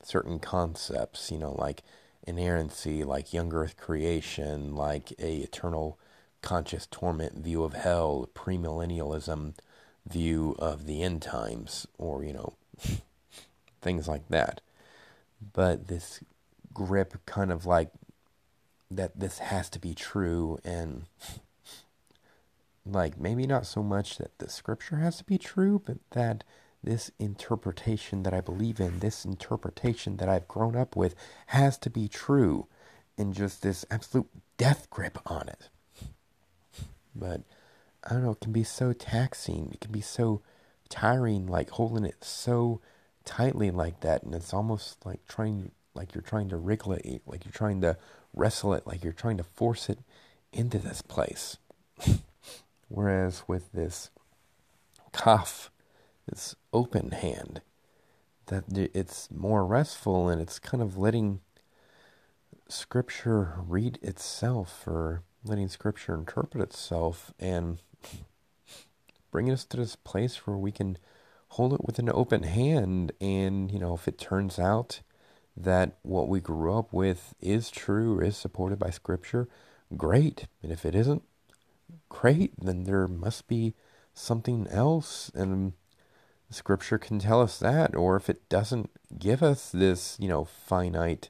certain 0.02 0.40
concepts, 0.40 1.32
you 1.32 1.38
know, 1.38 1.54
like 1.54 1.84
inerrancy, 2.26 3.04
like 3.04 3.34
young 3.34 3.54
earth 3.54 3.78
creation, 3.78 4.76
like 4.76 5.12
a 5.20 5.38
eternal 5.38 6.00
conscious 6.42 6.88
torment 6.90 7.38
view 7.38 7.64
of 7.64 7.74
hell, 7.74 8.30
premillennialism 8.34 9.56
view 10.08 10.56
of 10.60 10.86
the 10.86 11.02
end 11.02 11.22
times, 11.22 11.88
or, 11.98 12.24
you 12.24 12.34
know, 12.34 12.54
things 13.82 14.08
like 14.08 14.28
that. 14.30 14.62
But 15.54 15.88
this 15.88 16.20
grip 16.74 17.26
kind 17.26 17.52
of 17.52 17.66
like 17.66 17.90
that 18.90 19.20
this 19.20 19.40
has 19.40 19.70
to 19.70 19.80
be 19.80 19.94
true 19.94 20.60
and 20.64 21.04
like 22.86 23.20
maybe 23.20 23.48
not 23.48 23.66
so 23.66 23.82
much 23.82 24.18
that 24.18 24.38
the 24.40 24.50
scripture 24.50 24.98
has 24.98 25.18
to 25.18 25.24
be 25.24 25.38
true, 25.38 25.82
but 25.86 25.98
that 26.12 26.44
this 26.84 27.12
interpretation 27.20 28.24
that 28.24 28.34
I 28.34 28.42
believe 28.42 28.80
in, 28.80 29.00
this 29.00 29.26
interpretation 29.26 30.18
that 30.18 30.30
I've 30.30 30.48
grown 30.48 30.76
up 30.76 30.96
with, 30.96 31.16
has 31.48 31.78
to 31.80 31.90
be 31.90 32.08
true, 32.08 32.68
and 33.18 33.34
just 33.34 33.62
this 33.62 33.86
absolute 33.90 34.28
death 34.58 34.90
grip 34.90 35.18
on 35.26 35.48
it. 35.48 35.70
But 37.16 37.42
I 38.04 38.14
don't 38.14 38.24
know, 38.24 38.32
it 38.32 38.42
can 38.42 38.52
be 38.52 38.64
so 38.64 38.92
taxing, 38.92 39.70
it 39.72 39.80
can 39.80 39.92
be 39.92 40.02
so 40.02 40.42
tiring, 40.90 41.48
like 41.48 41.70
holding 41.72 42.06
it 42.06 42.24
so 42.24 42.82
tightly 43.24 43.72
like 43.72 44.02
that, 44.02 44.24
and 44.24 44.36
it's 44.36 44.54
almost 44.54 45.06
like 45.06 45.26
trying, 45.28 45.72
like 45.94 46.14
you're 46.14 46.22
trying 46.22 46.50
to 46.50 46.58
wriggle 46.58 46.94
it, 46.94 47.22
like 47.26 47.46
you're 47.46 47.54
trying 47.54 47.82
to 47.82 47.98
wrestle 48.34 48.74
it, 48.74 48.86
like 48.86 49.04
you're 49.04 49.14
trying 49.14 49.38
to 49.38 49.44
force 49.44 49.90
it 49.90 50.00
into 50.52 50.78
this 50.78 51.02
place. 51.02 51.58
Whereas 52.90 53.44
with 53.48 53.72
this 53.72 54.10
kaf, 55.14 55.72
this 56.28 56.56
open 56.72 57.12
hand, 57.12 57.62
that 58.48 58.66
it's 58.94 59.30
more 59.32 59.66
restful 59.66 60.30
and 60.30 60.42
it's 60.42 60.60
kind 60.60 60.82
of 60.82 60.98
letting 60.98 61.40
scripture 62.68 63.56
read 63.68 64.00
itself 64.02 64.88
or 64.88 65.24
letting 65.44 65.68
scripture 65.68 66.16
interpret 66.16 66.64
itself 66.64 67.34
and 67.40 67.80
bringing 69.32 69.54
us 69.54 69.66
to 69.66 69.78
this 69.78 69.96
place 69.96 70.48
where 70.48 70.58
we 70.58 70.72
can 70.72 70.98
hold 71.50 71.74
it 71.74 71.86
with 71.86 72.00
an 72.00 72.10
open 72.14 72.44
hand. 72.44 73.12
And 73.22 73.72
you 73.72 73.80
know 73.80 73.94
if 73.94 74.08
it 74.08 74.18
turns 74.18 74.60
out 74.60 75.02
that 75.56 75.98
what 76.02 76.28
we 76.28 76.40
grew 76.40 76.74
up 76.74 76.92
with 76.92 77.36
is 77.40 77.70
true 77.70 78.18
or 78.18 78.24
is 78.24 78.38
supported 78.38 78.80
by 78.80 78.90
scripture 78.90 79.48
great. 79.96 80.48
And 80.62 80.72
if 80.72 80.86
it 80.86 80.96
isn't 80.96 81.24
great 82.10 82.54
then 82.58 82.86
there 82.86 83.08
must 83.08 83.48
be 83.48 83.74
something 84.14 84.68
else. 84.68 85.32
And 85.36 85.74
Scripture 86.54 86.98
can 86.98 87.20
tell 87.20 87.42
us 87.42 87.60
that, 87.60 87.96
or 87.96 88.16
if 88.16 88.30
it 88.30 88.48
doesn't 88.50 88.90
give 89.18 89.42
us 89.44 89.70
this, 89.72 90.18
you 90.20 90.28
know, 90.28 90.46
finite, 90.46 91.30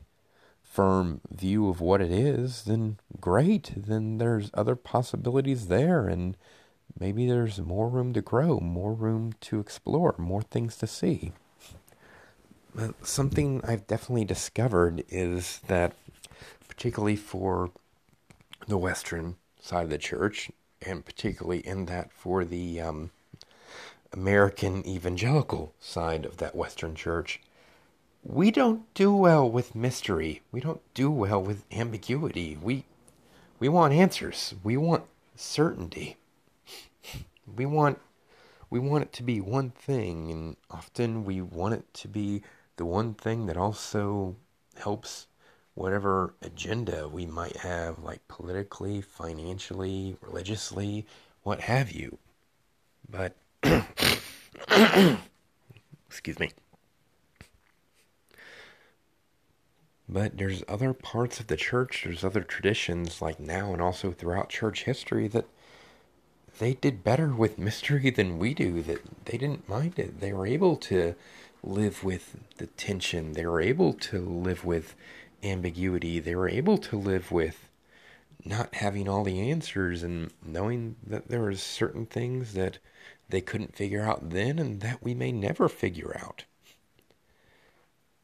firm 0.62 1.22
view 1.30 1.70
of 1.70 1.80
what 1.80 2.02
it 2.02 2.12
is, 2.12 2.64
then 2.64 2.98
great. 3.22 3.72
Then 3.76 4.18
there's 4.18 4.50
other 4.54 4.76
possibilities 4.76 5.68
there, 5.68 6.08
and 6.08 6.36
maybe 7.00 7.28
there's 7.28 7.60
more 7.60 7.90
room 7.90 8.14
to 8.14 8.22
grow, 8.22 8.60
more 8.60 8.94
room 8.94 9.34
to 9.42 9.60
explore, 9.60 10.16
more 10.18 10.42
things 10.42 10.76
to 10.78 10.88
see. 10.88 11.32
Something 13.04 13.62
I've 13.64 13.86
definitely 13.86 14.26
discovered 14.26 15.04
is 15.10 15.60
that, 15.68 15.94
particularly 16.68 17.16
for 17.16 17.70
the 18.68 18.78
Western 18.78 19.36
side 19.62 19.84
of 19.84 19.90
the 19.92 19.98
church, 19.98 20.50
and 20.82 21.06
particularly 21.06 21.60
in 21.60 21.86
that 21.86 22.12
for 22.12 22.44
the 22.44 22.82
um, 22.82 23.12
American 24.14 24.86
evangelical 24.88 25.74
side 25.80 26.26
of 26.26 26.38
that 26.38 26.56
Western 26.56 26.96
church, 26.96 27.42
we 28.24 28.52
don't 28.52 28.92
do 28.94 29.14
well 29.14 29.50
with 29.50 29.76
mystery. 29.76 30.42
We 30.52 30.62
don't 30.62 30.82
do 30.94 31.12
well 31.12 31.42
with 31.42 31.66
ambiguity. 31.72 32.58
We 32.62 32.86
we 33.60 33.70
want 33.70 33.94
answers. 33.94 34.56
We 34.64 34.78
want 34.78 35.04
certainty. 35.36 36.18
We 37.56 37.66
want 37.66 38.00
we 38.70 38.80
want 38.80 39.04
it 39.04 39.14
to 39.14 39.24
be 39.24 39.42
one 39.42 39.72
thing 39.72 40.32
and 40.32 40.56
often 40.72 41.26
we 41.26 41.42
want 41.42 41.74
it 41.76 41.94
to 41.96 42.08
be 42.08 42.42
the 42.78 42.86
one 42.86 43.14
thing 43.14 43.46
that 43.46 43.58
also 43.58 44.36
helps 44.78 45.28
whatever 45.76 46.34
agenda 46.42 47.08
we 47.08 47.26
might 47.26 47.58
have 47.58 48.00
like 48.00 48.28
politically, 48.28 49.02
financially, 49.02 50.18
religiously, 50.22 51.06
what 51.44 51.60
have 51.62 51.92
you. 51.92 52.18
But 53.10 53.36
excuse 56.08 56.40
me. 56.40 56.52
But 60.08 60.38
there's 60.38 60.64
other 60.68 60.94
parts 60.94 61.40
of 61.40 61.48
the 61.48 61.58
church, 61.58 62.04
there's 62.04 62.24
other 62.24 62.42
traditions 62.42 63.22
like 63.22 63.40
now 63.40 63.72
and 63.74 63.82
also 63.82 64.12
throughout 64.12 64.50
church 64.50 64.84
history 64.84 65.28
that 65.30 65.46
they 66.60 66.74
did 66.74 67.04
better 67.04 67.30
with 67.30 67.58
mystery 67.58 68.10
than 68.10 68.38
we 68.38 68.54
do, 68.54 68.84
that 68.84 69.26
they 69.26 69.38
didn't 69.38 69.68
mind 69.68 69.98
it. 69.98 70.20
They 70.20 70.34
were 70.34 70.46
able 70.46 70.76
to 70.78 71.16
live 71.64 72.04
with 72.04 72.36
the 72.58 72.68
tension, 72.68 73.34
they 73.34 73.46
were 73.46 73.62
able 73.62 73.94
to 73.94 74.20
live 74.20 74.66
with 74.66 74.96
ambiguity, 75.42 76.20
they 76.20 76.36
were 76.36 76.50
able 76.50 76.78
to 76.78 76.98
live 76.98 77.32
with 77.32 77.70
not 78.46 78.76
having 78.76 79.08
all 79.08 79.24
the 79.24 79.50
answers 79.50 80.04
and 80.04 80.32
knowing 80.46 80.98
that 81.06 81.30
there 81.30 81.42
were 81.42 81.56
certain 81.56 82.06
things 82.06 82.54
that 82.54 82.78
they 83.30 83.42
couldn't 83.42 83.76
figure 83.76 84.04
out 84.04 84.30
then 84.30 84.60
and 84.60 84.82
that 84.82 85.04
we 85.04 85.14
may 85.14 85.32
never 85.32 85.68
figure 85.70 86.16
out. 86.20 86.46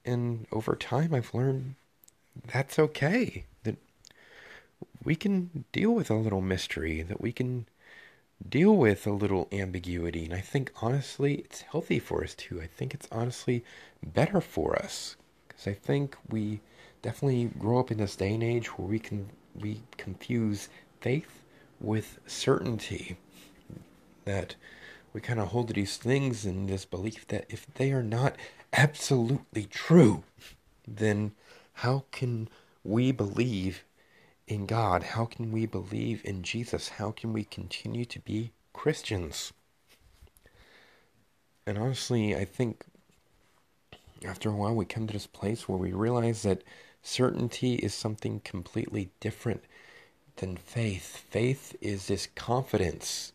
And 0.05 0.47
over 0.51 0.75
time, 0.75 1.13
I've 1.13 1.33
learned 1.33 1.75
that's 2.51 2.79
okay. 2.79 3.45
That 3.63 3.77
we 5.03 5.15
can 5.15 5.65
deal 5.71 5.91
with 5.91 6.09
a 6.09 6.15
little 6.15 6.41
mystery, 6.41 7.01
that 7.01 7.21
we 7.21 7.31
can 7.31 7.65
deal 8.47 8.75
with 8.75 9.05
a 9.05 9.11
little 9.11 9.47
ambiguity. 9.51 10.25
And 10.25 10.33
I 10.33 10.41
think 10.41 10.71
honestly, 10.81 11.35
it's 11.35 11.61
healthy 11.61 11.99
for 11.99 12.23
us 12.23 12.33
too. 12.33 12.61
I 12.61 12.67
think 12.67 12.93
it's 12.93 13.07
honestly 13.11 13.63
better 14.03 14.41
for 14.41 14.75
us 14.77 15.15
because 15.47 15.67
I 15.67 15.73
think 15.73 16.15
we 16.29 16.61
definitely 17.01 17.45
grow 17.59 17.79
up 17.79 17.91
in 17.91 17.97
this 17.97 18.15
day 18.15 18.33
and 18.33 18.43
age 18.43 18.67
where 18.77 18.87
we 18.87 18.99
can 18.99 19.29
we 19.55 19.81
confuse 19.97 20.69
faith 21.01 21.43
with 21.81 22.19
certainty. 22.27 23.17
That 24.25 24.55
we 25.13 25.21
kind 25.21 25.39
of 25.39 25.49
hold 25.49 25.73
these 25.73 25.97
things 25.97 26.45
in 26.45 26.67
this 26.67 26.85
belief 26.85 27.27
that 27.27 27.45
if 27.49 27.65
they 27.75 27.91
are 27.91 28.03
not 28.03 28.35
absolutely 28.73 29.65
true, 29.65 30.23
then 30.87 31.31
how 31.73 32.05
can 32.11 32.49
we 32.83 33.11
believe 33.11 33.83
in 34.47 34.65
God? 34.65 35.03
How 35.03 35.25
can 35.25 35.51
we 35.51 35.65
believe 35.65 36.21
in 36.25 36.43
Jesus? 36.43 36.89
How 36.89 37.11
can 37.11 37.33
we 37.33 37.43
continue 37.43 38.05
to 38.05 38.19
be 38.19 38.51
Christians? 38.73 39.53
And 41.65 41.77
honestly, 41.77 42.35
I 42.35 42.45
think 42.45 42.85
after 44.25 44.49
a 44.49 44.55
while 44.55 44.75
we 44.75 44.85
come 44.85 45.07
to 45.07 45.13
this 45.13 45.27
place 45.27 45.67
where 45.67 45.77
we 45.77 45.91
realize 45.91 46.41
that 46.43 46.63
certainty 47.01 47.75
is 47.75 47.93
something 47.93 48.41
completely 48.41 49.09
different 49.19 49.63
than 50.37 50.57
faith. 50.57 51.23
Faith 51.29 51.75
is 51.81 52.07
this 52.07 52.27
confidence 52.35 53.33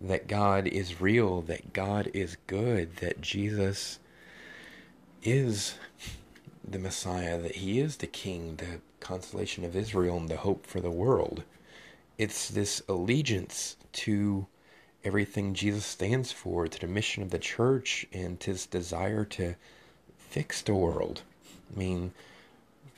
that 0.00 0.28
God 0.28 0.66
is 0.66 1.00
real, 1.00 1.42
that 1.42 1.72
God 1.72 2.10
is 2.14 2.36
good, 2.46 2.96
that 2.96 3.20
Jesus 3.20 3.98
is 5.22 5.74
the 6.66 6.78
Messiah, 6.78 7.40
that 7.40 7.56
he 7.56 7.80
is 7.80 7.96
the 7.96 8.06
King, 8.06 8.56
the 8.56 8.80
consolation 9.00 9.64
of 9.64 9.74
Israel, 9.74 10.16
and 10.16 10.28
the 10.28 10.36
hope 10.36 10.66
for 10.66 10.80
the 10.80 10.90
world. 10.90 11.42
It's 12.16 12.48
this 12.48 12.82
allegiance 12.88 13.76
to 13.92 14.46
everything 15.04 15.54
Jesus 15.54 15.84
stands 15.84 16.32
for, 16.32 16.68
to 16.68 16.80
the 16.80 16.86
mission 16.86 17.22
of 17.22 17.30
the 17.30 17.38
church, 17.38 18.06
and 18.12 18.42
his 18.42 18.66
desire 18.66 19.24
to 19.24 19.54
fix 20.16 20.62
the 20.62 20.74
world. 20.74 21.22
I 21.74 21.78
mean, 21.78 22.12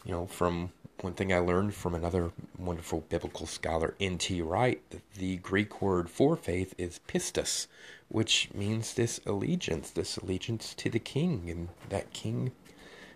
you 0.04 0.12
know, 0.12 0.26
from 0.26 0.72
one 1.00 1.14
thing 1.14 1.32
I 1.32 1.38
learned 1.38 1.74
from 1.74 1.94
another 1.94 2.32
wonderful 2.58 3.04
biblical 3.08 3.46
scholar, 3.46 3.94
N.T. 4.00 4.42
Wright, 4.42 4.82
the 5.16 5.36
Greek 5.36 5.80
word 5.80 6.10
for 6.10 6.36
faith 6.36 6.74
is 6.76 7.00
pistis, 7.08 7.66
which 8.08 8.50
means 8.54 8.94
this 8.94 9.20
allegiance, 9.24 9.90
this 9.90 10.16
allegiance 10.18 10.74
to 10.74 10.90
the 10.90 10.98
king, 10.98 11.48
and 11.48 11.68
that 11.88 12.12
king 12.12 12.52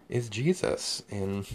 is 0.09 0.29
Jesus. 0.29 1.03
And 1.11 1.47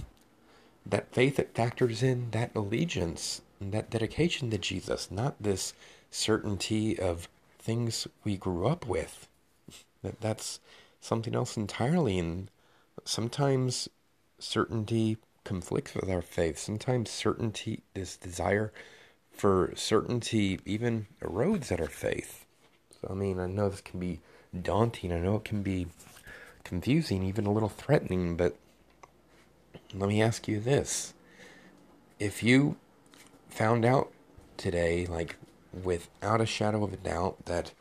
that 0.86 1.14
faith 1.14 1.38
that 1.38 1.56
factors 1.56 2.04
in 2.04 2.32
that 2.32 2.52
allegiance 2.56 3.42
and 3.60 3.72
that 3.72 3.90
dedication 3.90 4.50
to 4.52 4.58
Jesus, 4.58 5.12
not 5.12 5.42
this 5.42 5.74
certainty 6.12 6.98
of 6.98 7.28
things 7.58 8.08
we 8.24 8.38
grew 8.38 8.68
up 8.68 8.88
with. 8.88 9.28
That 10.02 10.22
that's 10.22 10.60
something 11.02 11.36
else 11.36 11.58
entirely 11.58 12.18
and 12.20 12.50
sometimes 13.06 13.90
certainty 14.40 15.18
conflicts 15.44 15.96
with 15.96 16.10
our 16.10 16.22
faith. 16.22 16.58
Sometimes 16.58 17.10
certainty 17.10 17.82
this 17.94 18.18
desire 18.18 18.72
for 19.32 19.74
certainty 19.76 20.60
even 20.66 21.08
erodes 21.22 21.72
at 21.72 21.80
our 21.80 21.88
faith. 21.88 22.46
So 23.02 23.08
I 23.12 23.14
mean 23.14 23.40
I 23.40 23.48
know 23.48 23.70
this 23.70 23.82
can 23.82 24.00
be 24.00 24.20
daunting, 24.60 25.12
I 25.12 25.20
know 25.20 25.36
it 25.36 25.46
can 25.46 25.62
be 25.62 25.88
confusing, 26.64 27.24
even 27.24 27.46
a 27.46 27.52
little 27.52 27.70
threatening, 27.70 28.36
but 28.36 28.56
let 29.94 30.10
me 30.10 30.22
ask 30.22 30.48
you 30.48 30.60
this. 30.60 31.14
If 32.20 32.44
you 32.44 32.78
found 33.50 33.86
out 33.86 34.12
today, 34.58 35.06
like 35.06 35.38
without 35.84 36.42
a 36.42 36.46
shadow 36.46 36.84
of 36.84 36.94
a 36.94 36.98
doubt, 36.98 37.46
that 37.46 37.72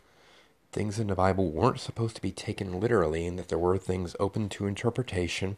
things 0.72 0.98
in 0.98 1.08
the 1.08 1.14
Bible 1.14 1.50
weren't 1.50 1.80
supposed 1.80 2.16
to 2.16 2.22
be 2.22 2.30
taken 2.30 2.80
literally 2.80 3.26
and 3.26 3.38
that 3.38 3.48
there 3.48 3.58
were 3.58 3.78
things 3.78 4.14
open 4.20 4.48
to 4.50 4.66
interpretation, 4.66 5.56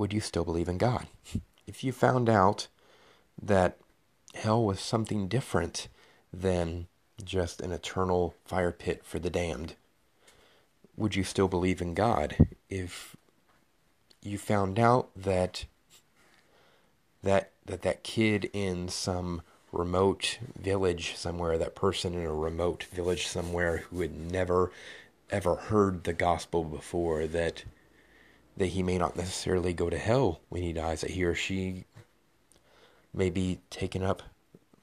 would 0.00 0.14
you 0.14 0.20
still 0.20 0.44
believe 0.44 0.66
in 0.70 0.78
God? 0.78 1.06
If 1.66 1.84
you 1.84 1.92
found 1.92 2.30
out 2.30 2.68
that 3.40 3.76
hell 4.34 4.64
was 4.64 4.80
something 4.80 5.28
different 5.28 5.88
than 6.32 6.86
just 7.22 7.60
an 7.60 7.70
eternal 7.70 8.34
fire 8.46 8.72
pit 8.72 9.02
for 9.04 9.18
the 9.18 9.28
damned, 9.28 9.74
would 10.96 11.14
you 11.14 11.22
still 11.22 11.48
believe 11.48 11.82
in 11.82 11.92
God? 11.92 12.34
If 12.70 13.14
you 14.22 14.38
found 14.38 14.78
out 14.78 15.10
that 15.14 15.66
that 17.22 17.50
that 17.66 17.82
that 17.82 18.02
kid 18.02 18.48
in 18.54 18.88
some 18.88 19.42
remote 19.70 20.38
village 20.58 21.14
somewhere, 21.14 21.58
that 21.58 21.74
person 21.74 22.14
in 22.14 22.24
a 22.24 22.32
remote 22.32 22.84
village 22.84 23.26
somewhere 23.26 23.84
who 23.90 24.00
had 24.00 24.18
never 24.18 24.72
ever 25.28 25.56
heard 25.56 26.04
the 26.04 26.14
gospel 26.14 26.64
before, 26.64 27.26
that 27.26 27.64
that 28.56 28.66
he 28.66 28.82
may 28.82 28.98
not 28.98 29.16
necessarily 29.16 29.72
go 29.72 29.90
to 29.90 29.98
hell 29.98 30.40
when 30.48 30.62
he 30.62 30.72
dies, 30.72 31.00
that 31.00 31.10
he 31.10 31.24
or 31.24 31.34
she 31.34 31.84
may 33.12 33.30
be 33.30 33.60
taken 33.70 34.02
up 34.02 34.22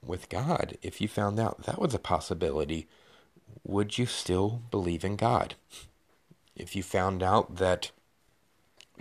with 0.05 0.29
God. 0.29 0.77
If 0.81 1.01
you 1.01 1.07
found 1.07 1.39
out 1.39 1.63
that 1.63 1.79
was 1.79 1.93
a 1.93 1.99
possibility, 1.99 2.87
would 3.63 3.97
you 3.97 4.05
still 4.05 4.61
believe 4.71 5.03
in 5.03 5.15
God? 5.15 5.55
If 6.55 6.75
you 6.75 6.83
found 6.83 7.21
out 7.21 7.57
that 7.57 7.91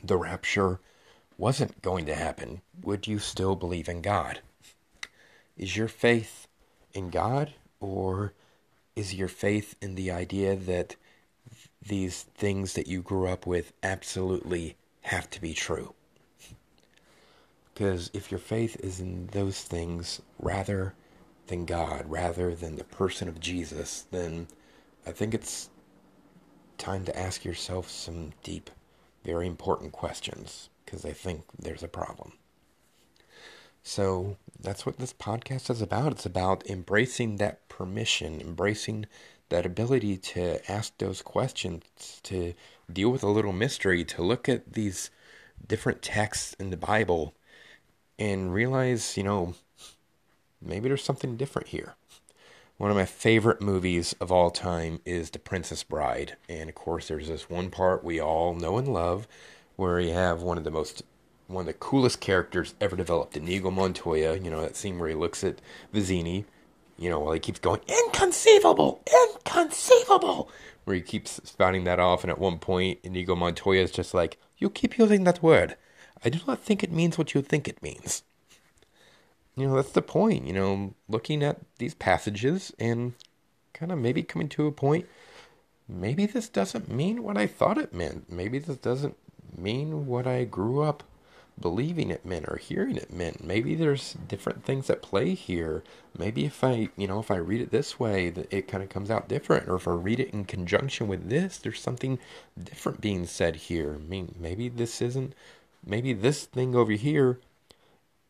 the 0.03 0.17
rapture 0.17 0.81
wasn't 1.39 1.83
going 1.83 2.07
to 2.07 2.15
happen, 2.15 2.61
would 2.83 3.07
you 3.07 3.19
still 3.19 3.57
believe 3.57 3.89
in 3.89 4.03
God? 4.03 4.41
Is 5.57 5.77
your 5.77 5.89
faith 5.89 6.47
in 6.93 7.11
God 7.11 7.55
or 7.81 8.33
is 8.95 9.15
your 9.15 9.29
faith 9.29 9.75
in 9.81 9.95
the 9.95 10.11
idea 10.11 10.57
that 10.57 10.97
these 11.89 12.23
things 12.23 12.75
that 12.75 12.87
you 12.87 13.03
grew 13.03 13.27
up 13.27 13.47
with 13.47 13.73
absolutely 13.83 14.77
have 15.03 15.29
to 15.31 15.41
be 15.41 15.55
true? 15.55 15.95
Because 17.73 18.11
if 18.15 18.31
your 18.31 18.41
faith 18.41 18.77
is 18.81 19.01
in 19.01 19.29
those 19.33 19.61
things 19.63 20.23
rather 20.39 20.95
than 21.47 21.65
God, 21.65 22.07
rather 22.07 22.55
than 22.55 22.77
the 22.77 22.85
person 22.85 23.29
of 23.29 23.41
Jesus, 23.41 24.07
then 24.11 24.49
I 25.07 25.13
think 25.13 25.35
it's 25.35 25.71
time 26.79 27.05
to 27.05 27.19
ask 27.19 27.45
yourself 27.45 27.91
some 27.91 28.33
deep 28.43 28.71
very 29.25 29.47
important 29.47 29.93
questions 29.93 30.71
because 30.85 31.05
I 31.05 31.13
think 31.13 31.43
there's 31.59 31.83
a 31.83 31.89
problem. 31.89 32.33
So 33.83 34.37
that's 34.59 34.85
what 34.85 34.99
this 34.99 35.13
podcast 35.13 35.71
is 35.71 35.81
about. 35.81 36.13
It's 36.13 36.27
about 36.27 36.67
embracing 36.67 37.37
that 37.37 37.69
permission, 37.69 38.41
embracing 38.41 39.07
that 39.49 39.67
ability 39.67 40.17
to 40.17 40.71
ask 40.71 40.97
those 40.99 41.23
questions, 41.23 41.85
to 42.25 42.55
deal 42.93 43.11
with 43.11 43.23
a 43.23 43.29
little 43.29 43.53
mystery, 43.53 44.05
to 44.05 44.23
look 44.23 44.49
at 44.49 44.73
these 44.73 45.11
different 45.67 46.03
texts 46.03 46.55
in 46.59 46.71
the 46.71 46.77
Bible 46.77 47.35
and 48.19 48.53
realize, 48.53 49.17
you 49.17 49.23
know, 49.23 49.55
maybe 50.61 50.89
there's 50.89 51.05
something 51.05 51.37
different 51.37 51.69
here. 51.69 51.95
One 52.79 52.91
of 52.91 52.97
my 52.97 53.07
favorite 53.07 53.63
movies 53.63 54.15
of 54.21 54.31
all 54.31 54.51
time 54.51 55.01
is 55.07 55.31
The 55.31 55.39
Princess 55.39 55.83
Bride. 55.83 56.37
And 56.49 56.69
of 56.69 56.75
course, 56.75 57.09
there's 57.09 57.29
this 57.29 57.49
one 57.49 57.71
part 57.71 58.05
we 58.05 58.21
all 58.21 58.55
know 58.55 58.77
and 58.77 58.89
love 58.89 59.27
where 59.77 59.99
you 59.99 60.13
have 60.13 60.43
one 60.43 60.59
of 60.59 60.65
the 60.65 60.71
most 60.71 61.03
one 61.47 61.63
of 61.63 61.67
the 61.67 61.73
coolest 61.75 62.21
characters 62.21 62.75
ever 62.81 62.97
developed, 62.97 63.37
Inigo 63.37 63.71
Montoya. 63.71 64.37
You 64.37 64.51
know, 64.51 64.61
that 64.61 64.77
scene 64.77 64.99
where 64.99 65.09
he 65.09 65.15
looks 65.15 65.45
at 65.45 65.61
Vizzini, 65.95 66.45
you 66.99 67.11
know, 67.11 67.19
while 67.19 67.33
he 67.33 67.41
keeps 67.41 67.59
going, 67.59 67.81
inconceivable, 67.87 69.03
inconceivable, 69.35 70.51
where 70.85 70.97
he 70.97 71.03
keeps 71.03 71.41
spouting 71.45 71.85
that 71.85 72.01
off. 72.01 72.23
And 72.23 72.31
at 72.31 72.39
one 72.39 72.59
point, 72.59 73.01
Inigo 73.03 73.35
Montoya 73.35 73.83
is 73.83 73.91
just 73.91 74.15
like, 74.15 74.39
you 74.59 74.71
keep 74.71 74.99
using 74.99 75.25
that 75.25 75.43
word. 75.43 75.77
I 76.25 76.29
do 76.29 76.41
not 76.47 76.61
think 76.61 76.83
it 76.83 76.93
means 76.93 77.19
what 77.19 77.35
you 77.35 77.43
think 77.43 77.69
it 77.69 77.83
means 77.83 78.23
you 79.57 79.67
know, 79.67 79.77
that's 79.77 79.93
the 79.93 80.03
point, 80.03 80.47
you 80.47 80.53
know, 80.53 80.95
looking 81.09 81.43
at 81.43 81.59
these 81.79 81.95
passages 81.95 82.73
and 82.79 83.15
kind 83.73 83.91
of 83.91 83.99
maybe 83.99 84.23
coming 84.23 84.49
to 84.51 84.67
a 84.67 84.73
point, 84.73 85.07
maybe 85.89 86.27
this 86.27 86.49
doesn't 86.49 86.91
mean 86.91 87.23
what 87.23 87.39
I 87.39 87.47
thought 87.47 87.79
it 87.79 87.95
meant. 87.95 88.31
Maybe 88.31 88.59
this 88.59 88.77
doesn't 88.77 89.17
mean 89.57 90.07
what 90.07 90.27
I 90.27 90.45
grew 90.45 90.83
up 90.83 91.03
believing 91.59 92.11
it 92.11 92.27
meant 92.27 92.47
or 92.49 92.57
hearing 92.57 92.97
it 92.97 93.13
meant. 93.13 93.43
Maybe 93.43 93.75
there's 93.75 94.15
different 94.29 94.65
things 94.65 94.91
at 94.91 95.03
play 95.03 95.35
here. 95.35 95.83
Maybe 96.19 96.45
if 96.45 96.63
I, 96.63 96.91
you 96.97 97.07
know, 97.07 97.19
if 97.19 97.31
I 97.31 97.37
read 97.37 97.61
it 97.61 97.71
this 97.71 97.99
way, 97.99 98.33
it 98.51 98.69
kind 98.69 98.83
of 98.83 98.91
comes 98.91 99.11
out 99.11 99.29
different. 99.29 99.69
Or 99.69 99.77
if 99.77 99.89
I 99.89 99.93
read 99.93 100.21
it 100.21 100.31
in 100.31 100.45
conjunction 100.45 101.09
with 101.09 101.29
this, 101.29 101.59
there's 101.59 101.81
something 101.81 102.19
different 102.63 103.01
being 103.01 103.27
said 103.27 103.57
here. 103.57 103.95
I 103.95 103.99
mean, 103.99 104.35
maybe 104.39 104.69
this 104.69 105.01
isn't, 105.01 105.35
maybe 105.85 106.13
this 106.13 106.45
thing 106.45 106.75
over 106.75 106.93
here 106.93 107.41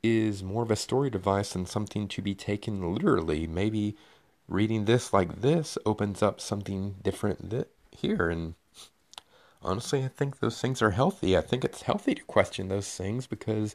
is 0.02 0.42
more 0.42 0.62
of 0.62 0.70
a 0.70 0.76
story 0.76 1.10
device 1.10 1.52
than 1.52 1.66
something 1.66 2.06
to 2.08 2.22
be 2.22 2.34
taken 2.34 2.94
literally. 2.94 3.46
Maybe 3.48 3.96
reading 4.48 4.84
this 4.84 5.12
like 5.12 5.40
this 5.40 5.76
opens 5.84 6.22
up 6.22 6.40
something 6.40 6.94
different 7.02 7.50
th- 7.50 7.66
here. 7.90 8.28
And 8.30 8.54
honestly, 9.66 10.04
I 10.04 10.08
think 10.08 10.38
those 10.38 10.60
things 10.60 10.80
are 10.80 10.92
healthy. 10.92 11.36
I 11.36 11.40
think 11.40 11.64
it's 11.64 11.82
healthy 11.82 12.14
to 12.14 12.22
question 12.24 12.68
those 12.68 12.88
things 12.94 13.26
because 13.26 13.74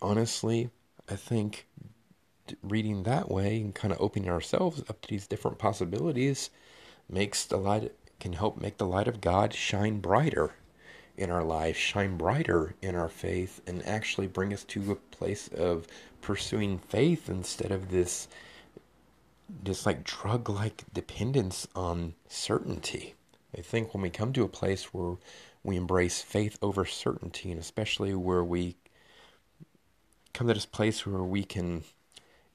honestly, 0.00 0.70
I 1.08 1.16
think 1.16 1.66
reading 2.62 3.04
that 3.04 3.30
way 3.30 3.60
and 3.60 3.74
kind 3.74 3.92
of 3.92 4.00
opening 4.00 4.28
ourselves 4.28 4.82
up 4.88 5.00
to 5.00 5.08
these 5.08 5.26
different 5.26 5.58
possibilities 5.58 6.50
makes 7.08 7.44
the 7.44 7.56
light 7.56 7.92
can 8.20 8.34
help 8.34 8.60
make 8.60 8.78
the 8.78 8.86
light 8.86 9.08
of 9.08 9.20
God 9.20 9.52
shine 9.52 9.98
brighter 9.98 10.54
in 11.16 11.30
our 11.30 11.42
life, 11.42 11.76
shine 11.76 12.16
brighter 12.16 12.74
in 12.80 12.94
our 12.94 13.08
faith, 13.08 13.60
and 13.66 13.84
actually 13.86 14.28
bring 14.28 14.52
us 14.52 14.64
to 14.64 14.92
a 14.92 14.94
place 14.94 15.48
of 15.48 15.86
pursuing 16.20 16.78
faith 16.78 17.28
instead 17.28 17.72
of 17.72 17.90
this 17.90 18.28
this 19.62 19.84
like 19.84 20.04
drug 20.04 20.48
like 20.48 20.84
dependence 20.94 21.66
on 21.74 22.14
certainty. 22.28 23.14
I 23.56 23.60
think 23.60 23.92
when 23.92 24.02
we 24.02 24.10
come 24.10 24.32
to 24.32 24.44
a 24.44 24.48
place 24.48 24.94
where 24.94 25.16
we 25.62 25.76
embrace 25.76 26.22
faith 26.22 26.58
over 26.62 26.84
certainty, 26.84 27.50
and 27.50 27.60
especially 27.60 28.14
where 28.14 28.44
we 28.44 28.76
come 30.32 30.48
to 30.48 30.54
this 30.54 30.66
place 30.66 31.06
where 31.06 31.22
we 31.22 31.44
can 31.44 31.84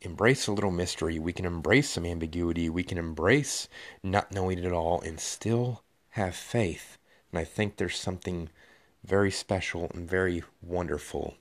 embrace 0.02 0.48
a 0.48 0.52
little 0.52 0.72
mystery, 0.72 1.20
we 1.20 1.34
can 1.34 1.46
embrace 1.46 1.90
some 1.90 2.06
ambiguity, 2.06 2.70
we 2.70 2.84
can 2.84 2.98
embrace 2.98 3.68
not 4.04 4.32
knowing 4.32 4.60
it 4.60 4.72
all 4.72 5.02
and 5.02 5.20
still 5.20 5.84
have 6.12 6.36
faith. 6.36 6.98
And 7.32 7.40
I 7.40 7.44
think 7.44 7.78
there's 7.78 8.00
something 8.00 8.50
very 9.04 9.32
special 9.32 9.92
and 9.94 10.10
very 10.10 10.44
wonderful 10.62 11.36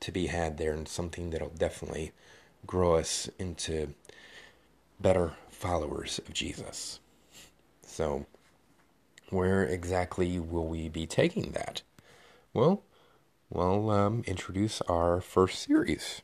to 0.00 0.12
be 0.12 0.26
had 0.26 0.56
there, 0.56 0.72
and 0.72 0.86
something 0.88 1.30
that'll 1.30 1.48
definitely 1.48 2.12
grow 2.66 2.94
us 2.94 3.28
into 3.38 3.94
better 5.00 5.32
followers 5.48 6.18
of 6.18 6.32
Jesus. 6.32 7.00
So, 7.94 8.26
where 9.30 9.62
exactly 9.62 10.40
will 10.40 10.66
we 10.66 10.88
be 10.88 11.06
taking 11.06 11.52
that? 11.52 11.82
Well, 12.52 12.82
we'll 13.50 13.88
um, 13.88 14.24
introduce 14.26 14.80
our 14.88 15.20
first 15.20 15.62
series. 15.62 16.22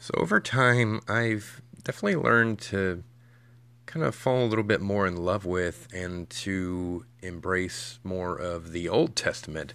So, 0.00 0.12
over 0.16 0.40
time, 0.40 1.00
I've 1.06 1.62
definitely 1.84 2.16
learned 2.16 2.58
to 2.62 3.04
kind 3.94 4.04
of 4.04 4.12
fall 4.12 4.44
a 4.44 4.46
little 4.46 4.64
bit 4.64 4.80
more 4.80 5.06
in 5.06 5.16
love 5.16 5.46
with 5.46 5.86
and 5.94 6.28
to 6.28 7.06
embrace 7.22 8.00
more 8.02 8.36
of 8.36 8.72
the 8.72 8.88
Old 8.88 9.14
Testament 9.14 9.72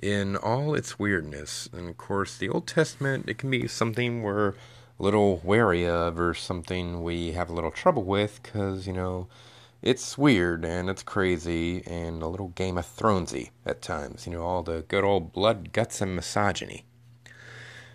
in 0.00 0.36
all 0.36 0.76
its 0.76 0.96
weirdness. 0.96 1.68
And 1.72 1.88
of 1.88 1.96
course, 1.96 2.36
the 2.36 2.48
Old 2.48 2.68
Testament, 2.68 3.28
it 3.28 3.36
can 3.36 3.50
be 3.50 3.66
something 3.66 4.22
we're 4.22 4.50
a 4.50 4.54
little 5.00 5.40
wary 5.42 5.84
of 5.88 6.20
or 6.20 6.34
something 6.34 7.02
we 7.02 7.32
have 7.32 7.50
a 7.50 7.52
little 7.52 7.72
trouble 7.72 8.04
with 8.04 8.40
because, 8.44 8.86
you 8.86 8.92
know, 8.92 9.26
it's 9.82 10.16
weird 10.16 10.64
and 10.64 10.88
it's 10.88 11.02
crazy 11.02 11.82
and 11.84 12.22
a 12.22 12.28
little 12.28 12.50
Game 12.50 12.78
of 12.78 12.86
Thronesy 12.86 13.50
at 13.66 13.82
times. 13.82 14.24
You 14.24 14.34
know, 14.34 14.44
all 14.44 14.62
the 14.62 14.84
good 14.86 15.02
old 15.02 15.32
blood, 15.32 15.72
guts, 15.72 16.00
and 16.00 16.14
misogyny. 16.14 16.84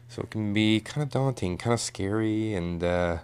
So 0.09 0.23
it 0.23 0.31
can 0.31 0.51
be 0.51 0.81
kind 0.81 1.03
of 1.03 1.09
daunting, 1.09 1.57
kind 1.57 1.73
of 1.73 1.79
scary, 1.79 2.53
and 2.53 2.83
uh, 2.83 3.19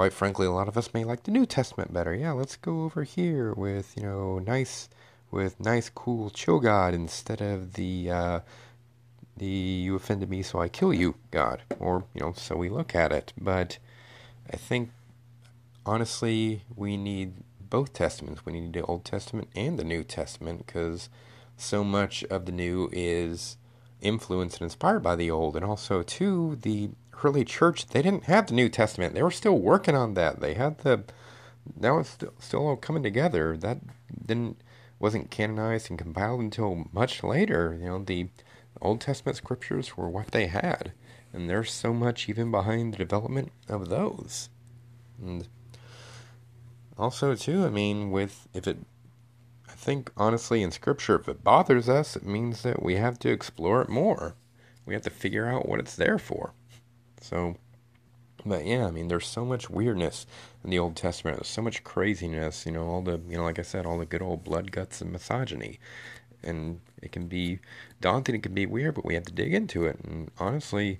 quite 0.00 0.14
frankly, 0.14 0.46
a 0.46 0.50
lot 0.50 0.66
of 0.66 0.78
us 0.78 0.94
may 0.94 1.04
like 1.04 1.24
the 1.24 1.30
New 1.30 1.44
Testament 1.44 1.92
better. 1.92 2.14
Yeah, 2.14 2.32
let's 2.32 2.56
go 2.56 2.84
over 2.84 3.02
here 3.02 3.52
with 3.52 3.92
you 3.98 4.02
know 4.02 4.38
nice, 4.38 4.88
with 5.30 5.60
nice, 5.60 5.90
cool, 5.90 6.30
chill 6.30 6.58
God 6.58 6.94
instead 6.94 7.42
of 7.42 7.74
the 7.74 8.10
uh, 8.10 8.40
the 9.36 9.44
you 9.44 9.94
offended 9.94 10.30
me, 10.30 10.40
so 10.42 10.58
I 10.58 10.68
kill 10.68 10.94
you 10.94 11.16
God, 11.30 11.60
or 11.78 12.04
you 12.14 12.22
know, 12.22 12.32
so 12.34 12.56
we 12.56 12.70
look 12.70 12.94
at 12.94 13.12
it. 13.12 13.34
But 13.38 13.76
I 14.50 14.56
think 14.56 14.88
honestly, 15.84 16.62
we 16.74 16.96
need 16.96 17.34
both 17.60 17.92
testaments. 17.92 18.46
We 18.46 18.54
need 18.54 18.72
the 18.72 18.86
Old 18.86 19.04
Testament 19.04 19.48
and 19.54 19.78
the 19.78 19.84
New 19.84 20.02
Testament 20.02 20.64
because 20.66 21.10
so 21.58 21.84
much 21.84 22.24
of 22.30 22.46
the 22.46 22.52
New 22.52 22.88
is 22.90 23.58
influenced 24.00 24.62
and 24.62 24.68
inspired 24.68 25.02
by 25.02 25.14
the 25.14 25.30
Old, 25.30 25.56
and 25.56 25.64
also 25.64 26.02
too 26.02 26.56
the 26.62 26.88
early 27.24 27.44
church, 27.44 27.86
they 27.86 28.02
didn't 28.02 28.24
have 28.24 28.46
the 28.46 28.54
New 28.54 28.68
Testament. 28.68 29.14
They 29.14 29.22
were 29.22 29.30
still 29.30 29.58
working 29.58 29.94
on 29.94 30.14
that. 30.14 30.40
They 30.40 30.54
had 30.54 30.78
the 30.78 31.04
that 31.76 31.90
was 31.90 32.08
still, 32.08 32.34
still 32.38 32.66
all 32.68 32.76
coming 32.76 33.02
together. 33.02 33.56
That 33.56 33.78
didn't 34.26 34.62
wasn't 34.98 35.30
canonized 35.30 35.90
and 35.90 35.98
compiled 35.98 36.40
until 36.40 36.86
much 36.92 37.22
later. 37.22 37.76
You 37.78 37.86
know, 37.86 37.98
the 38.04 38.28
Old 38.80 39.00
Testament 39.00 39.36
scriptures 39.36 39.96
were 39.96 40.08
what 40.08 40.28
they 40.28 40.46
had, 40.46 40.92
and 41.32 41.48
there's 41.48 41.72
so 41.72 41.92
much 41.92 42.28
even 42.28 42.50
behind 42.50 42.94
the 42.94 42.98
development 42.98 43.52
of 43.68 43.88
those. 43.88 44.48
And 45.20 45.48
also, 46.98 47.34
too, 47.34 47.64
I 47.64 47.70
mean, 47.70 48.10
with 48.10 48.46
if 48.52 48.66
it, 48.66 48.78
I 49.68 49.72
think 49.72 50.10
honestly 50.16 50.62
in 50.62 50.70
Scripture, 50.70 51.16
if 51.16 51.28
it 51.28 51.44
bothers 51.44 51.88
us, 51.88 52.16
it 52.16 52.24
means 52.24 52.62
that 52.62 52.82
we 52.82 52.96
have 52.96 53.18
to 53.20 53.30
explore 53.30 53.82
it 53.82 53.88
more. 53.88 54.34
We 54.84 54.94
have 54.94 55.02
to 55.04 55.10
figure 55.10 55.46
out 55.46 55.68
what 55.68 55.80
it's 55.80 55.96
there 55.96 56.18
for. 56.18 56.52
So, 57.20 57.56
but 58.44 58.64
yeah, 58.66 58.86
I 58.86 58.90
mean, 58.90 59.08
there's 59.08 59.26
so 59.26 59.44
much 59.44 59.70
weirdness 59.70 60.26
in 60.64 60.70
the 60.70 60.78
Old 60.78 60.96
Testament. 60.96 61.38
There's 61.38 61.48
so 61.48 61.62
much 61.62 61.84
craziness. 61.84 62.66
You 62.66 62.72
know, 62.72 62.86
all 62.86 63.02
the 63.02 63.20
you 63.28 63.36
know, 63.36 63.44
like 63.44 63.58
I 63.58 63.62
said, 63.62 63.86
all 63.86 63.98
the 63.98 64.06
good 64.06 64.22
old 64.22 64.44
blood, 64.44 64.72
guts, 64.72 65.00
and 65.00 65.12
misogyny. 65.12 65.78
And 66.42 66.80
it 67.02 67.12
can 67.12 67.26
be 67.26 67.58
daunting. 68.00 68.34
It 68.34 68.42
can 68.42 68.54
be 68.54 68.66
weird, 68.66 68.94
but 68.94 69.04
we 69.04 69.14
have 69.14 69.24
to 69.24 69.32
dig 69.32 69.52
into 69.52 69.84
it. 69.84 70.00
And 70.02 70.30
honestly, 70.38 70.98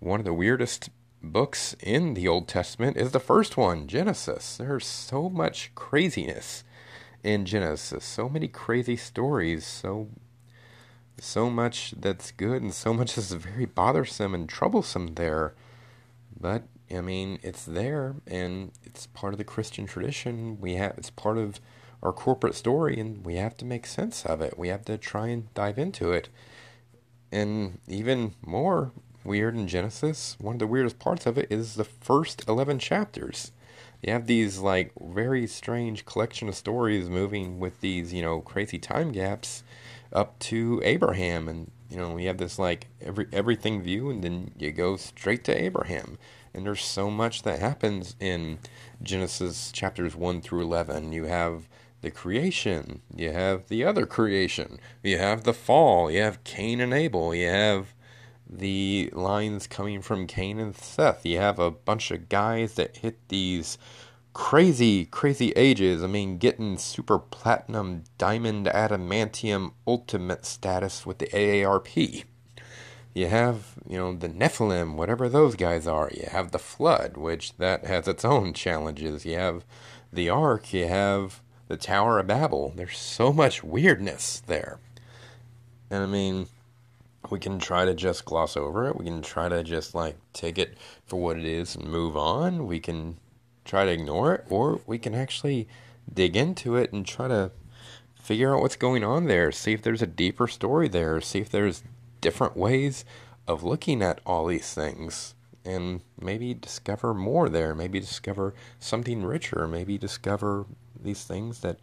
one 0.00 0.18
of 0.18 0.26
the 0.26 0.34
weirdest 0.34 0.90
books 1.22 1.76
in 1.80 2.14
the 2.14 2.26
Old 2.26 2.48
Testament 2.48 2.96
is 2.96 3.12
the 3.12 3.20
first 3.20 3.56
one, 3.56 3.86
Genesis. 3.86 4.56
There's 4.56 4.86
so 4.86 5.28
much 5.28 5.72
craziness 5.76 6.64
in 7.22 7.46
Genesis. 7.46 8.04
So 8.04 8.28
many 8.28 8.48
crazy 8.48 8.96
stories. 8.96 9.64
So 9.64 10.08
so 11.18 11.50
much 11.50 11.94
that's 11.96 12.30
good 12.30 12.62
and 12.62 12.74
so 12.74 12.92
much 12.92 13.14
that's 13.14 13.32
very 13.32 13.66
bothersome 13.66 14.34
and 14.34 14.48
troublesome 14.48 15.14
there. 15.14 15.54
But 16.38 16.64
I 16.90 17.00
mean, 17.00 17.38
it's 17.42 17.64
there 17.64 18.16
and 18.26 18.72
it's 18.82 19.06
part 19.06 19.34
of 19.34 19.38
the 19.38 19.44
Christian 19.44 19.86
tradition. 19.86 20.60
We 20.60 20.74
have 20.74 20.94
it's 20.98 21.10
part 21.10 21.38
of 21.38 21.60
our 22.02 22.12
corporate 22.12 22.54
story 22.54 22.98
and 22.98 23.24
we 23.24 23.36
have 23.36 23.56
to 23.58 23.64
make 23.64 23.86
sense 23.86 24.26
of 24.26 24.40
it. 24.40 24.58
We 24.58 24.68
have 24.68 24.84
to 24.86 24.98
try 24.98 25.28
and 25.28 25.52
dive 25.54 25.78
into 25.78 26.12
it. 26.12 26.28
And 27.30 27.78
even 27.88 28.34
more 28.44 28.92
weird 29.24 29.54
in 29.54 29.68
Genesis, 29.68 30.36
one 30.40 30.56
of 30.56 30.58
the 30.58 30.66
weirdest 30.66 30.98
parts 30.98 31.26
of 31.26 31.38
it 31.38 31.50
is 31.50 31.74
the 31.74 31.84
first 31.84 32.44
11 32.48 32.78
chapters. 32.78 33.52
You 34.02 34.12
have 34.12 34.26
these 34.26 34.58
like 34.58 34.92
very 35.00 35.46
strange 35.46 36.04
collection 36.04 36.48
of 36.48 36.56
stories 36.56 37.08
moving 37.08 37.60
with 37.60 37.80
these, 37.80 38.12
you 38.12 38.20
know, 38.20 38.40
crazy 38.40 38.78
time 38.78 39.12
gaps 39.12 39.62
up 40.12 40.38
to 40.40 40.80
Abraham, 40.84 41.48
and 41.48 41.70
you 41.88 41.96
know 41.96 42.16
you 42.16 42.26
have 42.26 42.38
this 42.38 42.58
like 42.58 42.88
every 43.00 43.26
everything 43.32 43.80
view, 43.80 44.10
and 44.10 44.22
then 44.22 44.50
you 44.58 44.72
go 44.72 44.96
straight 44.96 45.44
to 45.44 45.62
Abraham. 45.62 46.18
And 46.52 46.66
there's 46.66 46.84
so 46.84 47.10
much 47.10 47.44
that 47.44 47.60
happens 47.60 48.14
in 48.20 48.58
Genesis 49.02 49.72
chapters 49.72 50.14
one 50.16 50.42
through 50.42 50.62
eleven. 50.62 51.12
You 51.12 51.24
have 51.24 51.68
the 52.02 52.10
creation, 52.10 53.00
you 53.14 53.30
have 53.30 53.68
the 53.68 53.84
other 53.84 54.04
creation, 54.04 54.80
you 55.04 55.16
have 55.18 55.44
the 55.44 55.54
fall, 55.54 56.10
you 56.10 56.20
have 56.20 56.42
Cain 56.42 56.80
and 56.80 56.92
Abel, 56.92 57.32
you 57.32 57.46
have 57.46 57.94
the 58.52 59.10
lines 59.12 59.66
coming 59.66 60.02
from 60.02 60.26
Cain 60.26 60.58
and 60.58 60.76
Seth. 60.76 61.24
You 61.24 61.38
have 61.38 61.58
a 61.58 61.70
bunch 61.70 62.10
of 62.10 62.28
guys 62.28 62.74
that 62.74 62.98
hit 62.98 63.16
these 63.28 63.78
crazy, 64.34 65.06
crazy 65.06 65.52
ages. 65.52 66.02
I 66.02 66.06
mean, 66.06 66.38
getting 66.38 66.76
super 66.78 67.18
platinum, 67.18 68.04
diamond, 68.18 68.66
adamantium, 68.66 69.72
ultimate 69.86 70.44
status 70.44 71.06
with 71.06 71.18
the 71.18 71.26
AARP. 71.28 72.24
You 73.14 73.28
have, 73.28 73.74
you 73.86 73.98
know, 73.98 74.14
the 74.14 74.28
Nephilim, 74.28 74.96
whatever 74.96 75.28
those 75.28 75.54
guys 75.54 75.86
are. 75.86 76.10
You 76.14 76.28
have 76.30 76.50
the 76.50 76.58
Flood, 76.58 77.16
which 77.16 77.56
that 77.58 77.84
has 77.84 78.08
its 78.08 78.24
own 78.24 78.54
challenges. 78.54 79.26
You 79.26 79.36
have 79.36 79.64
the 80.12 80.30
Ark. 80.30 80.72
You 80.72 80.86
have 80.86 81.42
the 81.68 81.76
Tower 81.76 82.18
of 82.18 82.26
Babel. 82.26 82.72
There's 82.74 82.98
so 82.98 83.32
much 83.32 83.62
weirdness 83.62 84.42
there. 84.46 84.78
And 85.90 86.02
I 86.02 86.06
mean, 86.06 86.46
we 87.30 87.38
can 87.38 87.58
try 87.58 87.84
to 87.84 87.94
just 87.94 88.24
gloss 88.24 88.56
over 88.56 88.88
it. 88.88 88.96
We 88.96 89.04
can 89.04 89.22
try 89.22 89.48
to 89.48 89.62
just 89.62 89.94
like 89.94 90.16
take 90.32 90.58
it 90.58 90.76
for 91.06 91.20
what 91.20 91.38
it 91.38 91.44
is 91.44 91.74
and 91.76 91.88
move 91.88 92.16
on. 92.16 92.66
We 92.66 92.80
can 92.80 93.18
try 93.64 93.84
to 93.84 93.90
ignore 93.90 94.34
it, 94.34 94.44
or 94.50 94.80
we 94.86 94.98
can 94.98 95.14
actually 95.14 95.68
dig 96.12 96.36
into 96.36 96.76
it 96.76 96.92
and 96.92 97.06
try 97.06 97.28
to 97.28 97.52
figure 98.20 98.54
out 98.54 98.62
what's 98.62 98.76
going 98.76 99.04
on 99.04 99.26
there, 99.26 99.50
see 99.52 99.72
if 99.72 99.82
there's 99.82 100.02
a 100.02 100.06
deeper 100.06 100.46
story 100.46 100.88
there, 100.88 101.20
see 101.20 101.40
if 101.40 101.50
there's 101.50 101.82
different 102.20 102.56
ways 102.56 103.04
of 103.48 103.62
looking 103.62 104.02
at 104.02 104.20
all 104.24 104.46
these 104.46 104.72
things, 104.74 105.34
and 105.64 106.00
maybe 106.20 106.54
discover 106.54 107.14
more 107.14 107.48
there, 107.48 107.74
maybe 107.74 107.98
discover 108.00 108.54
something 108.78 109.24
richer, 109.24 109.66
maybe 109.66 109.98
discover 109.98 110.66
these 111.00 111.24
things 111.24 111.60
that 111.60 111.78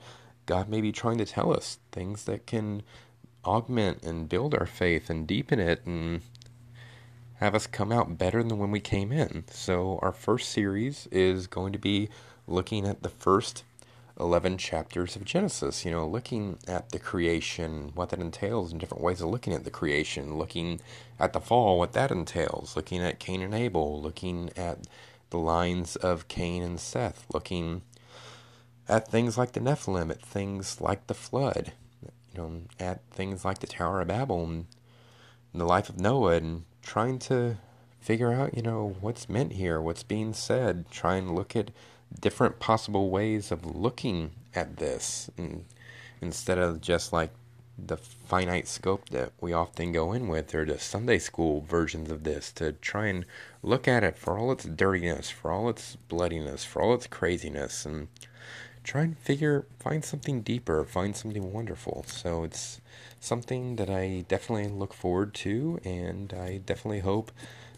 God 0.46 0.70
may 0.70 0.82
be 0.82 0.92
trying 0.92 1.18
to 1.18 1.26
tell 1.26 1.54
us, 1.54 1.80
things 1.92 2.24
that 2.26 2.46
can 2.46 2.84
augment 3.46 4.04
and 4.04 4.30
build 4.30 4.54
our 4.54 4.66
faith 4.66 5.10
and 5.10 5.28
deepen 5.28 5.60
it 5.60 5.86
and 5.86 6.22
have 7.36 7.56
us 7.56 7.68
come 7.68 7.92
out 7.92 8.18
better 8.18 8.44
than 8.44 8.58
when 8.58 8.72
we 8.72 8.80
came 8.80 9.12
in. 9.12 9.46
So, 9.50 10.00
our 10.02 10.12
first 10.12 10.50
series 10.50 11.08
is 11.12 11.48
going 11.48 11.72
to 11.74 11.80
be 11.80 12.10
looking 12.48 12.86
at 12.86 13.02
the 13.02 13.10
first 13.10 13.64
11 14.20 14.58
chapters 14.58 15.16
of 15.16 15.24
Genesis, 15.24 15.86
you 15.86 15.92
know, 15.92 16.06
looking 16.06 16.58
at 16.68 16.90
the 16.90 17.00
creation, 17.00 17.92
what 17.96 18.10
that 18.10 18.20
entails, 18.20 18.72
and 18.72 18.80
different 18.80 19.04
ways 19.04 19.22
of 19.22 19.30
looking 19.30 19.54
at 19.54 19.64
the 19.64 19.72
creation, 19.72 20.38
looking 20.38 20.82
at 21.18 21.32
the 21.32 21.40
fall, 21.40 21.80
what 21.80 21.94
that 21.94 22.12
entails, 22.12 22.76
looking 22.76 23.02
at 23.02 23.20
Cain 23.20 23.42
and 23.42 23.54
Abel, 23.54 24.02
looking 24.02 24.50
at 24.58 24.80
the 25.30 25.38
lines 25.38 25.96
of 25.96 26.28
Cain 26.28 26.62
and 26.62 26.80
Seth, 26.80 27.26
looking 27.34 27.82
at 28.90 29.08
things 29.08 29.38
like 29.38 29.54
the 29.54 29.62
Nephilim, 29.62 30.10
at 30.10 30.22
things 30.22 30.82
like 30.82 31.08
the 31.08 31.14
flood, 31.14 31.72
know, 32.40 32.62
at 32.80 33.02
things 33.12 33.46
like 33.46 33.60
the 33.60 33.68
Tower 33.68 34.02
of 34.02 34.08
Babel 34.08 34.44
and 34.44 34.66
the 35.54 35.66
life 35.66 35.90
of 35.90 36.00
Noah 36.00 36.36
and 36.36 36.64
trying 36.82 37.20
to 37.20 37.58
figure 38.00 38.32
out, 38.32 38.56
you 38.56 38.62
know, 38.62 38.96
what's 39.02 39.30
meant 39.30 39.54
here, 39.54 39.82
what's 39.82 40.04
being 40.04 40.34
said, 40.34 40.90
try 40.90 41.16
and 41.16 41.36
look 41.36 41.56
at 41.56 41.72
different 42.20 42.60
possible 42.60 43.10
ways 43.10 43.52
of 43.52 43.66
looking 43.66 44.32
at 44.56 44.78
this. 44.78 45.30
And 45.38 45.66
instead 46.22 46.58
of 46.58 46.82
just 46.82 47.14
like 47.14 47.32
the 47.78 47.98
finite 47.98 48.68
scope 48.68 49.10
that 49.10 49.32
we 49.40 49.54
often 49.54 49.92
go 49.92 50.12
in 50.12 50.28
with 50.28 50.54
or 50.54 50.66
the 50.66 50.80
Sunday 50.80 51.20
school 51.20 51.62
versions 51.62 52.12
of 52.12 52.24
this 52.24 52.52
to 52.54 52.74
try 52.74 53.08
and 53.08 53.26
look 53.64 53.88
at 53.88 54.04
it 54.04 54.18
for 54.18 54.38
all 54.38 54.52
its 54.52 54.66
dirtiness, 54.66 55.30
for 55.30 55.52
all 55.52 55.70
its 55.70 55.96
bloodiness, 56.08 56.66
for 56.66 56.82
all 56.82 56.94
its 56.94 57.08
craziness. 57.08 57.86
And 57.86 58.08
try 58.90 59.04
and 59.04 59.20
figure 59.20 59.68
find 59.80 60.04
something 60.04 60.42
deeper, 60.42 60.84
find 60.84 61.16
something 61.16 61.54
wonderful. 61.54 62.04
So 62.08 62.44
it's 62.44 62.82
something 63.20 63.76
that 63.76 63.88
I 63.88 64.26
definitely 64.28 64.70
look 64.70 64.96
forward 64.96 65.36
to, 65.46 65.80
and 65.86 66.34
I 66.34 66.58
definitely 66.58 67.02
hope 67.02 67.32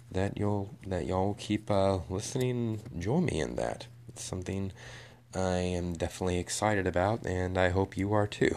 that 0.10 0.38
you'll 0.38 0.74
that 0.88 1.06
y'all 1.06 1.34
keep 1.34 1.70
uh, 1.70 2.00
listening, 2.10 2.82
join 2.98 3.26
me 3.26 3.42
in 3.42 3.58
that. 3.58 3.88
It's 4.08 4.24
something 4.24 4.72
I 5.36 5.58
am 5.58 5.94
definitely 5.94 6.40
excited 6.40 6.88
about, 6.88 7.26
and 7.26 7.58
I 7.58 7.70
hope 7.70 7.98
you 7.98 8.14
are 8.14 8.28
too. 8.28 8.56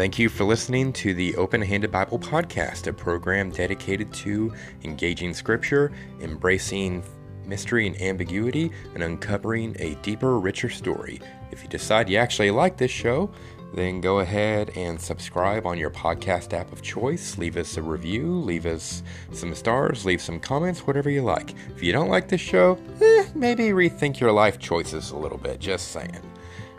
Thank 0.00 0.18
you 0.18 0.30
for 0.30 0.44
listening 0.44 0.94
to 0.94 1.12
the 1.12 1.36
Open 1.36 1.60
Handed 1.60 1.92
Bible 1.92 2.18
Podcast, 2.18 2.86
a 2.86 2.92
program 2.94 3.50
dedicated 3.50 4.10
to 4.14 4.50
engaging 4.82 5.34
Scripture, 5.34 5.92
embracing 6.22 7.04
mystery 7.44 7.86
and 7.86 8.00
ambiguity, 8.00 8.72
and 8.94 9.02
uncovering 9.02 9.76
a 9.78 9.96
deeper, 9.96 10.40
richer 10.40 10.70
story. 10.70 11.20
If 11.50 11.62
you 11.62 11.68
decide 11.68 12.08
you 12.08 12.16
actually 12.16 12.50
like 12.50 12.78
this 12.78 12.90
show, 12.90 13.30
then 13.74 14.00
go 14.00 14.20
ahead 14.20 14.70
and 14.74 14.98
subscribe 14.98 15.66
on 15.66 15.76
your 15.76 15.90
podcast 15.90 16.54
app 16.54 16.72
of 16.72 16.80
choice. 16.80 17.36
Leave 17.36 17.58
us 17.58 17.76
a 17.76 17.82
review, 17.82 18.40
leave 18.40 18.64
us 18.64 19.02
some 19.32 19.54
stars, 19.54 20.06
leave 20.06 20.22
some 20.22 20.40
comments, 20.40 20.86
whatever 20.86 21.10
you 21.10 21.20
like. 21.20 21.52
If 21.76 21.82
you 21.82 21.92
don't 21.92 22.08
like 22.08 22.26
this 22.26 22.40
show, 22.40 22.78
eh, 23.02 23.26
maybe 23.34 23.64
rethink 23.64 24.18
your 24.18 24.32
life 24.32 24.58
choices 24.58 25.10
a 25.10 25.16
little 25.18 25.36
bit, 25.36 25.60
just 25.60 25.88
saying. 25.88 26.29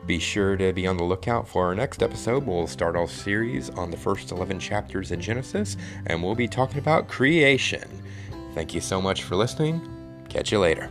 Be 0.05 0.19
sure 0.19 0.57
to 0.57 0.73
be 0.73 0.87
on 0.87 0.97
the 0.97 1.03
lookout 1.03 1.47
for 1.47 1.65
our 1.65 1.75
next 1.75 2.01
episode. 2.01 2.45
We'll 2.45 2.67
start 2.67 2.95
our 2.95 3.07
series 3.07 3.69
on 3.71 3.91
the 3.91 3.97
first 3.97 4.31
11 4.31 4.59
chapters 4.59 5.11
in 5.11 5.21
Genesis, 5.21 5.77
and 6.07 6.23
we'll 6.23 6.35
be 6.35 6.47
talking 6.47 6.79
about 6.79 7.07
creation. 7.07 7.87
Thank 8.53 8.73
you 8.73 8.81
so 8.81 9.01
much 9.01 9.23
for 9.23 9.35
listening. 9.35 9.79
Catch 10.27 10.51
you 10.51 10.59
later. 10.59 10.89